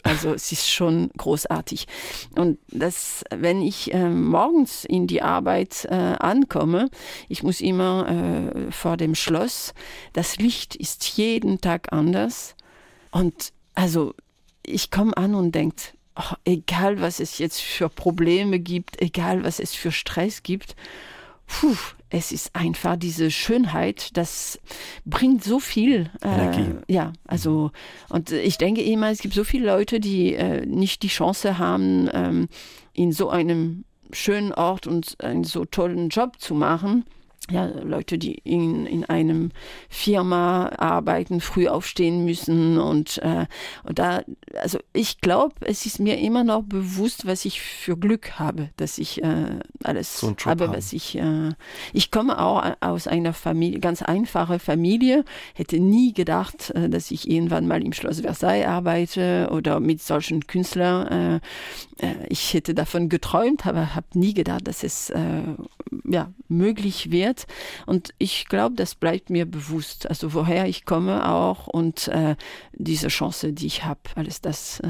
[0.04, 1.88] also es ist schon großartig.
[2.36, 6.90] Und das, wenn ich äh, morgens in die Arbeit äh, ankomme,
[7.30, 9.74] ich muss immer äh, vor dem Schloss,
[10.14, 12.56] das Licht ist jeden Tag anders.
[13.12, 14.14] Und also
[14.64, 15.82] ich komme an und denke,
[16.16, 20.76] oh, egal was es jetzt für Probleme gibt, egal was es für Stress gibt,
[21.48, 21.76] puh,
[22.10, 24.60] es ist einfach diese Schönheit, das
[25.06, 26.10] bringt so viel.
[26.22, 27.72] Äh, ja, also,
[28.10, 32.10] und ich denke immer, es gibt so viele Leute, die äh, nicht die Chance haben,
[32.14, 32.48] ähm,
[32.94, 37.04] in so einem schönen Ort und einen so tollen Job zu machen
[37.50, 39.52] ja, Leute, die in, in einem
[39.90, 43.46] Firma arbeiten, früh aufstehen müssen und, äh,
[43.84, 44.24] und da,
[44.62, 48.98] also ich glaube, es ist mir immer noch bewusst, was ich für Glück habe, dass
[48.98, 51.52] ich äh, alles so habe, was ich, äh,
[51.94, 55.24] ich komme auch aus einer Familie, ganz einfache Familie,
[55.54, 60.48] hätte nie gedacht, äh, dass ich irgendwann mal im Schloss Versailles arbeite oder mit solchen
[60.48, 61.08] Künstlern.
[61.08, 65.42] Äh, äh, ich hätte davon geträumt, aber habe nie gedacht, dass es äh,
[66.06, 67.37] ja, möglich wird.
[67.86, 70.10] Und ich glaube, das bleibt mir bewusst.
[70.10, 72.36] Also woher ich komme auch und äh,
[72.74, 74.88] diese Chance, die ich habe, alles das äh,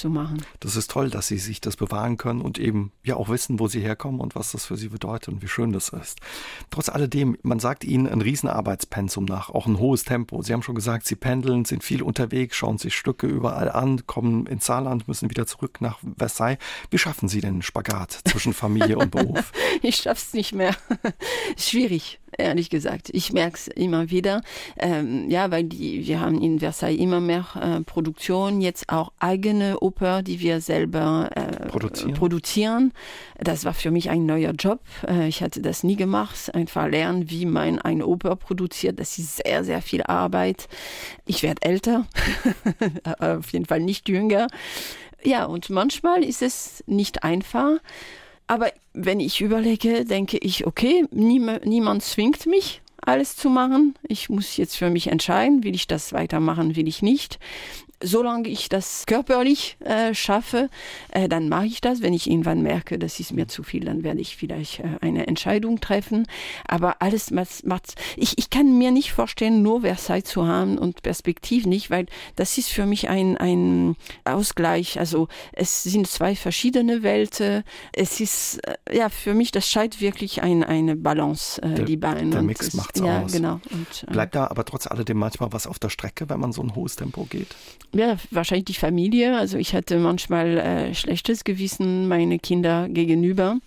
[0.00, 0.42] zu machen.
[0.60, 3.68] Das ist toll, dass Sie sich das bewahren können und eben ja auch wissen, wo
[3.68, 6.18] Sie herkommen und was das für Sie bedeutet und wie schön das ist.
[6.70, 10.42] Trotz alledem, man sagt Ihnen ein Riesenarbeitspensum nach, auch ein hohes Tempo.
[10.42, 14.46] Sie haben schon gesagt, Sie pendeln, sind viel unterwegs, schauen sich Stücke überall an, kommen
[14.46, 16.58] ins Saarland, müssen wieder zurück nach Versailles.
[16.90, 19.52] Wie schaffen Sie den Spagat zwischen Familie und Beruf?
[19.82, 20.74] ich schaff's nicht mehr.
[21.56, 23.10] Schwierig ehrlich gesagt.
[23.12, 24.42] Ich merke es immer wieder.
[24.78, 29.80] Ähm, ja, weil die, wir haben in Versailles immer mehr äh, Produktion, jetzt auch eigene
[29.80, 32.14] Oper, die wir selber äh, produzieren.
[32.14, 32.92] produzieren.
[33.38, 34.80] Das war für mich ein neuer Job.
[35.06, 36.54] Äh, ich hatte das nie gemacht.
[36.54, 38.98] Einfach lernen, wie man eine Oper produziert.
[39.00, 40.68] Das ist sehr, sehr viel Arbeit.
[41.26, 42.06] Ich werde älter,
[43.18, 44.48] auf jeden Fall nicht jünger.
[45.22, 47.78] Ja, und manchmal ist es nicht einfach.
[48.50, 53.94] Aber wenn ich überlege, denke ich, okay, niemand zwingt mich, alles zu machen.
[54.08, 57.38] Ich muss jetzt für mich entscheiden, will ich das weitermachen, will ich nicht
[58.02, 60.70] solange ich das körperlich äh, schaffe,
[61.10, 62.02] äh, dann mache ich das.
[62.02, 65.26] Wenn ich irgendwann merke, das ist mir zu viel, dann werde ich vielleicht äh, eine
[65.26, 66.26] Entscheidung treffen.
[66.66, 71.66] Aber alles macht, ich, ich kann mir nicht vorstellen, nur Versailles zu haben und Perspektiv
[71.66, 74.98] nicht, weil das ist für mich ein, ein Ausgleich.
[74.98, 77.64] Also es sind zwei verschiedene Welten.
[77.92, 81.96] Es ist, äh, ja, für mich, das scheint wirklich ein, eine Balance, äh, der, die
[81.96, 82.30] beiden.
[82.30, 83.32] Der Mix macht es ja, aus.
[83.32, 83.60] Genau.
[83.70, 86.62] Und, äh, Bleibt da aber trotz alledem manchmal was auf der Strecke, wenn man so
[86.62, 87.54] ein hohes Tempo geht?
[87.94, 89.36] Ja, wahrscheinlich die Familie.
[89.36, 93.58] Also ich hatte manchmal äh, schlechtes Gewissen meine Kinder gegenüber,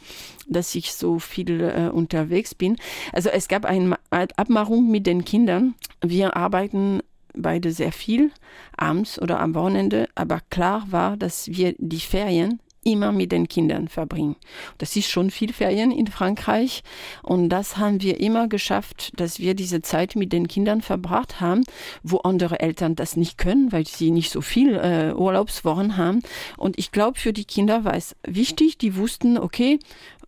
[0.48, 2.78] dass ich so viel äh, unterwegs bin.
[3.12, 5.76] Also es gab eine Abmachung mit den Kindern.
[6.02, 7.02] Wir arbeiten
[7.36, 8.32] beide sehr viel,
[8.78, 13.88] abends oder am Wochenende, aber klar war, dass wir die Ferien immer mit den Kindern
[13.88, 14.36] verbringen.
[14.78, 16.84] Das ist schon viel Ferien in Frankreich
[17.22, 21.64] und das haben wir immer geschafft, dass wir diese Zeit mit den Kindern verbracht haben,
[22.04, 26.22] wo andere Eltern das nicht können, weil sie nicht so viel äh, Urlaubswochen haben.
[26.58, 29.80] Und ich glaube, für die Kinder war es wichtig, die wussten, okay,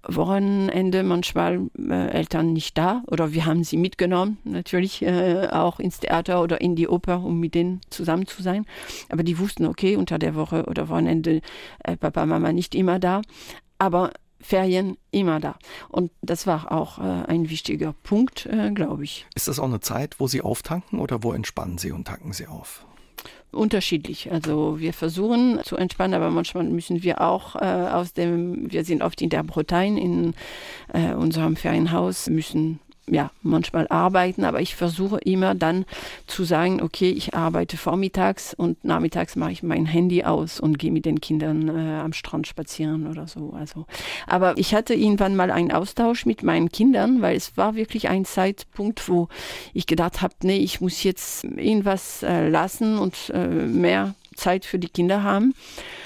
[0.08, 5.99] Wochenende manchmal äh, Eltern nicht da oder wir haben sie mitgenommen, natürlich äh, auch ins
[5.99, 8.66] Theater oder in die Oper, um mit denen zusammen zu sein.
[9.10, 11.41] Aber die wussten, okay, unter der Woche oder Wochenende
[11.84, 13.22] äh, Papa, Mama nicht immer da,
[13.78, 15.58] aber Ferien immer da.
[15.89, 19.26] Und das war auch äh, ein wichtiger Punkt, äh, glaube ich.
[19.34, 22.47] Ist das auch eine Zeit, wo Sie auftanken oder wo entspannen Sie und tanken Sie
[22.47, 22.86] auf?
[23.56, 24.32] Unterschiedlich.
[24.32, 29.01] Also wir versuchen zu entspannen, aber manchmal müssen wir auch äh, aus dem, wir sind
[29.01, 30.34] oft in der Bretagne in
[30.93, 32.80] äh, unserem Ferienhaus, müssen
[33.10, 35.86] ja, manchmal arbeiten, aber ich versuche immer dann
[36.26, 40.91] zu sagen, okay, ich arbeite vormittags und nachmittags mache ich mein Handy aus und gehe
[40.91, 43.53] mit den Kindern äh, am Strand spazieren oder so.
[43.58, 43.86] Also,
[44.26, 48.26] aber ich hatte irgendwann mal einen Austausch mit meinen Kindern, weil es war wirklich ein
[48.26, 49.28] Zeitpunkt, wo
[49.74, 54.80] ich gedacht habe, nee, ich muss jetzt irgendwas äh, lassen und äh, mehr Zeit für
[54.80, 55.53] die Kinder haben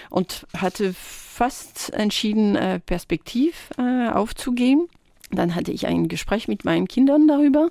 [0.09, 4.89] und hatte fast entschieden, äh, Perspektiv äh, aufzugeben
[5.31, 7.69] dann hatte ich ein Gespräch mit meinen Kindern darüber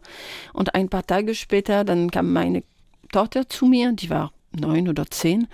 [0.53, 2.63] und ein paar Tage später, dann kam meine
[3.13, 5.49] Tochter zu mir, die war neun oder zehn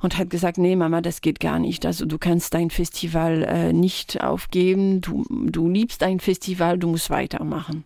[0.00, 1.86] und hat gesagt, nee Mama, das geht gar nicht.
[1.86, 7.10] Also du kannst dein Festival äh, nicht aufgeben, du, du liebst dein Festival, du musst
[7.10, 7.84] weitermachen.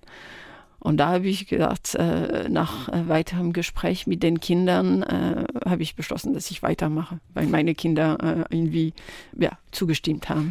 [0.81, 5.83] Und da habe ich gedacht, äh, nach äh, weiterem Gespräch mit den Kindern äh, habe
[5.83, 8.95] ich beschlossen, dass ich weitermache, weil meine Kinder äh, irgendwie
[9.37, 10.51] ja, zugestimmt haben.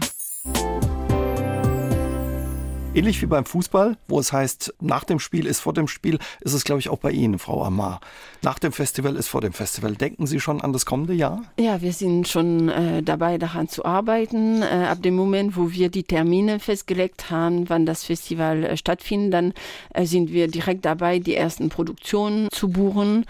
[2.93, 6.53] Ähnlich wie beim Fußball, wo es heißt, nach dem Spiel ist vor dem Spiel, ist
[6.53, 8.01] es, glaube ich, auch bei Ihnen, Frau Amar.
[8.41, 9.95] Nach dem Festival ist vor dem Festival.
[9.95, 11.43] Denken Sie schon an das kommende Jahr?
[11.59, 14.63] Ja, wir sind schon äh, dabei, daran zu arbeiten.
[14.63, 19.33] Äh, ab dem Moment, wo wir die Termine festgelegt haben, wann das Festival äh, stattfindet,
[19.33, 19.53] dann
[19.93, 23.25] äh, sind wir direkt dabei, die ersten Produktionen zu buchen.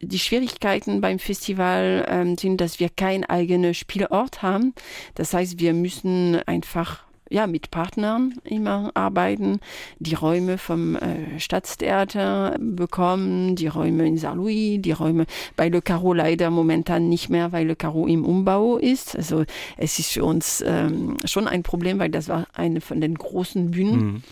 [0.00, 4.72] Die Schwierigkeiten beim Festival ähm, sind, dass wir keinen eigenen Spielort haben.
[5.14, 9.60] Das heißt, wir müssen einfach ja, mit Partnern immer arbeiten,
[10.00, 16.12] die Räume vom äh, Staatstheater bekommen, die Räume in Saint-Louis, die Räume bei Le Caro
[16.12, 19.14] leider momentan nicht mehr, weil Le Caro im Umbau ist.
[19.14, 19.44] Also
[19.76, 23.70] es ist für uns ähm, schon ein Problem, weil das war eine von den großen
[23.70, 24.22] Bühnen mhm.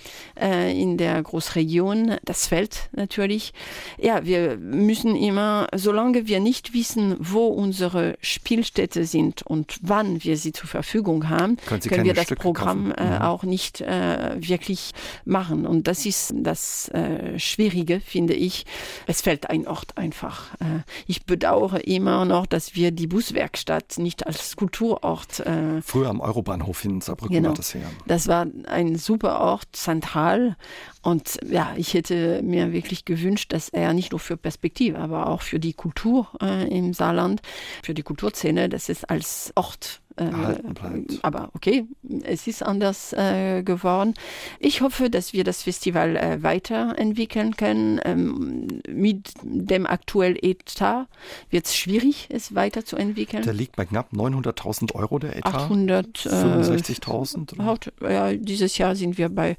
[0.40, 2.16] äh, in der Großregion.
[2.24, 3.52] Das fällt natürlich.
[3.96, 10.36] Ja, wir müssen immer, solange wir nicht wissen, wo unsere Spielstätte sind und wann wir
[10.36, 13.22] sie zur Verfügung haben, können, können wir das Stücke Programm äh, mhm.
[13.22, 14.92] auch nicht äh, wirklich
[15.24, 15.66] machen.
[15.66, 18.66] Und das ist das äh, Schwierige, finde ich.
[19.06, 20.54] Es fällt ein Ort einfach.
[20.54, 25.40] Äh, ich bedauere immer noch, dass wir die Buswerkstatt nicht als Kulturort.
[25.40, 27.90] Äh, Früher am Eurobahnhof in Saarbrücken genau, war das her.
[28.06, 30.56] Das war ein super Ort, zentral.
[31.02, 35.42] Und ja, ich hätte mir wirklich gewünscht, dass er nicht nur für Perspektive, aber auch
[35.42, 37.40] für die Kultur äh, im Saarland,
[37.82, 41.18] für die Kulturszene, dass es als Ort bleibt.
[41.22, 41.86] Aber okay,
[42.24, 44.14] es ist anders äh, geworden.
[44.58, 48.00] Ich hoffe, dass wir das Festival äh, weiterentwickeln können.
[48.04, 51.06] Ähm, mit dem aktuellen Etat
[51.50, 53.42] wird es schwierig, es weiterzuentwickeln.
[53.42, 55.70] Der liegt bei knapp 900.000 Euro, der Etat.
[55.70, 57.90] 865.000.
[58.02, 59.56] Äh, ja, dieses Jahr sind wir bei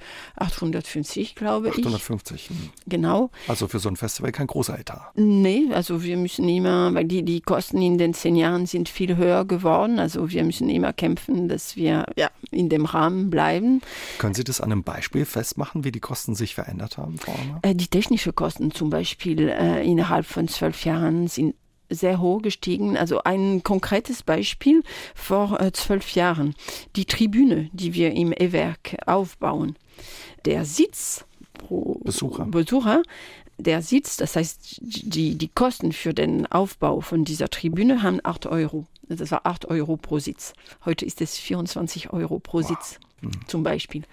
[1.32, 2.36] 850, glaube 850.
[2.36, 2.50] ich.
[2.50, 2.50] 850.
[2.50, 2.70] Hm.
[2.88, 3.30] Genau.
[3.48, 5.12] Also für so ein Festival kein großer Etat.
[5.16, 9.18] Nee, also wir müssen immer, weil die, die Kosten in den zehn Jahren sind viel
[9.18, 10.00] höher geworden.
[10.00, 13.82] Also wir müssen immer kämpfen, dass wir ja, in dem Rahmen bleiben.
[14.18, 17.60] Können Sie das an einem Beispiel festmachen, wie die Kosten sich verändert haben, Frau Ammer?
[17.62, 21.56] Äh, die technischen Kosten zum Beispiel äh, innerhalb von zwölf Jahren sind
[21.90, 22.98] sehr hoch gestiegen.
[22.98, 24.84] Also ein konkretes Beispiel
[25.16, 26.56] vor äh, zwölf Jahren.
[26.96, 29.76] Die Tribüne, die wir im E-Werk aufbauen.
[30.46, 33.04] Der Sitz pro Besucher, Besucher
[33.60, 38.48] der Sitz, das heißt die, die Kosten für den Aufbau von dieser Tribüne haben 8
[38.48, 38.86] Euro.
[39.10, 40.54] Das war 8 Euro pro Sitz.
[40.86, 42.68] Heute ist es 24 Euro pro wow.
[42.68, 43.00] Sitz.
[43.22, 43.32] Mhm.
[43.48, 44.04] Zum Beispiel.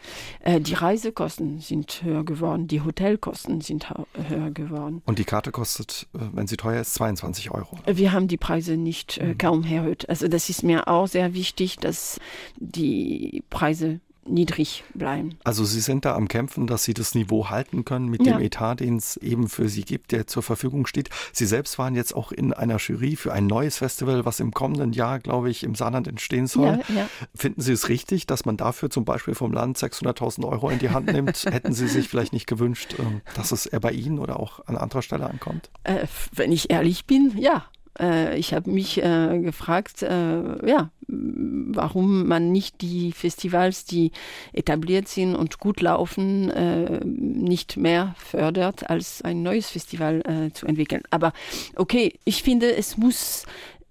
[0.40, 3.88] Äh, die Reisekosten sind höher geworden, die Hotelkosten sind
[4.28, 5.00] höher geworden.
[5.06, 7.78] Und die Karte kostet, äh, wenn sie teuer ist, 22 Euro.
[7.86, 9.38] Wir haben die Preise nicht äh, mhm.
[9.38, 10.08] kaum erhöht.
[10.08, 12.18] Also das ist mir auch sehr wichtig, dass
[12.58, 15.38] die Preise niedrig bleiben.
[15.44, 18.32] Also Sie sind da am Kämpfen, dass Sie das Niveau halten können mit ja.
[18.32, 21.10] dem Etat, den es eben für Sie gibt, der zur Verfügung steht.
[21.32, 24.92] Sie selbst waren jetzt auch in einer Jury für ein neues Festival, was im kommenden
[24.92, 26.80] Jahr, glaube ich, im Saarland entstehen soll.
[26.88, 27.08] Ja, ja.
[27.34, 30.90] Finden Sie es richtig, dass man dafür zum Beispiel vom Land 600.000 Euro in die
[30.90, 31.44] Hand nimmt?
[31.50, 34.76] Hätten Sie sich vielleicht nicht gewünscht, ähm, dass es eher bei Ihnen oder auch an
[34.76, 35.70] anderer Stelle ankommt?
[35.84, 37.66] Äh, wenn ich ehrlich bin, ja.
[37.98, 44.12] Äh, ich habe mich äh, gefragt, äh, ja, warum man nicht die Festivals, die
[44.52, 50.66] etabliert sind und gut laufen, äh, nicht mehr fördert, als ein neues Festival äh, zu
[50.66, 51.02] entwickeln.
[51.10, 51.32] Aber
[51.76, 53.46] okay, ich finde, es muss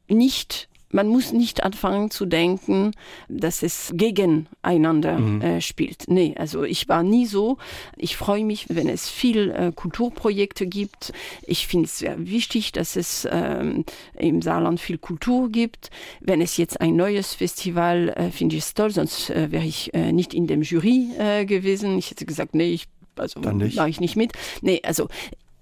[0.07, 2.91] nicht man muss nicht anfangen zu denken,
[3.27, 5.41] dass es gegeneinander mhm.
[5.41, 6.05] äh, spielt.
[6.07, 7.57] Nee, also ich war nie so.
[7.97, 11.11] Ich freue mich, wenn es viel äh, Kulturprojekte gibt.
[11.45, 13.83] Ich finde es sehr wichtig, dass es ähm,
[14.17, 15.89] im Saarland viel Kultur gibt.
[16.21, 19.93] Wenn es jetzt ein neues Festival, äh, finde ich es toll, sonst äh, wäre ich
[19.93, 21.97] äh, nicht in dem Jury äh, gewesen.
[21.97, 22.87] Ich hätte gesagt, nee, ich
[23.17, 24.33] also mache ich nicht mit.
[24.61, 25.07] Nee, also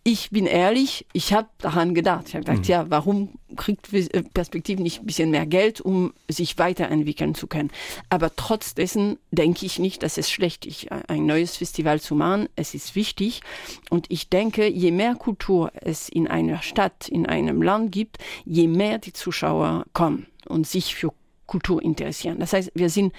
[0.06, 2.28] ich bin ehrlich, ich habe daran gedacht.
[2.28, 2.70] Ich habe gedacht, mhm.
[2.70, 7.72] ja, warum kriegt äh, Perspektive nicht ein bisschen mehr Geld, um sich weiterentwickeln zu können?
[8.10, 12.50] Aber trotz dessen denke ich nicht, dass es schlecht ist, ein neues Festival zu machen.
[12.58, 13.42] Es ist wichtig.
[13.90, 18.68] Und ich denke, je mehr Kultur es in einer Stadt, in einem Land gibt, je
[18.68, 21.14] mehr die Zuschauer kommen und sich für
[21.46, 22.40] Kultur interessieren.
[22.40, 23.14] Das heißt, wir sind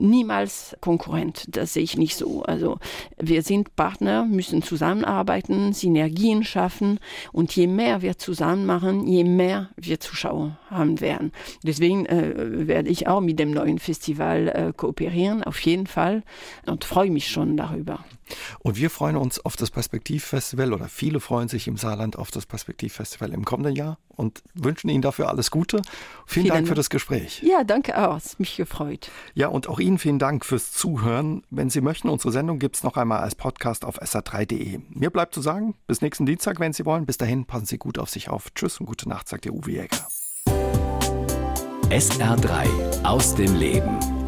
[0.00, 1.44] niemals Konkurrent.
[1.48, 2.42] Das sehe ich nicht so.
[2.42, 2.78] Also
[3.18, 6.98] wir sind Partner, müssen zusammenarbeiten, Synergien schaffen
[7.32, 11.32] und je mehr wir zusammen machen, je mehr wir Zuschauer haben werden.
[11.62, 16.22] Deswegen äh, werde ich auch mit dem neuen Festival äh, kooperieren, auf jeden Fall
[16.66, 18.04] und freue mich schon darüber.
[18.60, 22.46] Und wir freuen uns auf das Perspektivfestival oder viele freuen sich im Saarland auf das
[22.46, 25.78] Perspektivfestival im kommenden Jahr und wünschen Ihnen dafür alles Gute.
[26.26, 27.42] Vielen, vielen Dank für das Gespräch.
[27.42, 28.16] Ja, danke auch.
[28.16, 29.10] Es mich gefreut.
[29.34, 31.42] Ja, und auch Ihnen vielen Dank fürs Zuhören.
[31.50, 34.80] Wenn Sie möchten, unsere Sendung gibt es noch einmal als Podcast auf sr3.de.
[34.90, 37.06] Mir bleibt zu sagen, bis nächsten Dienstag, wenn Sie wollen.
[37.06, 38.52] Bis dahin, passen Sie gut auf sich auf.
[38.54, 40.06] Tschüss und gute Nacht, sagt der Uwe Jäger.
[41.90, 44.19] SR3 aus dem Leben.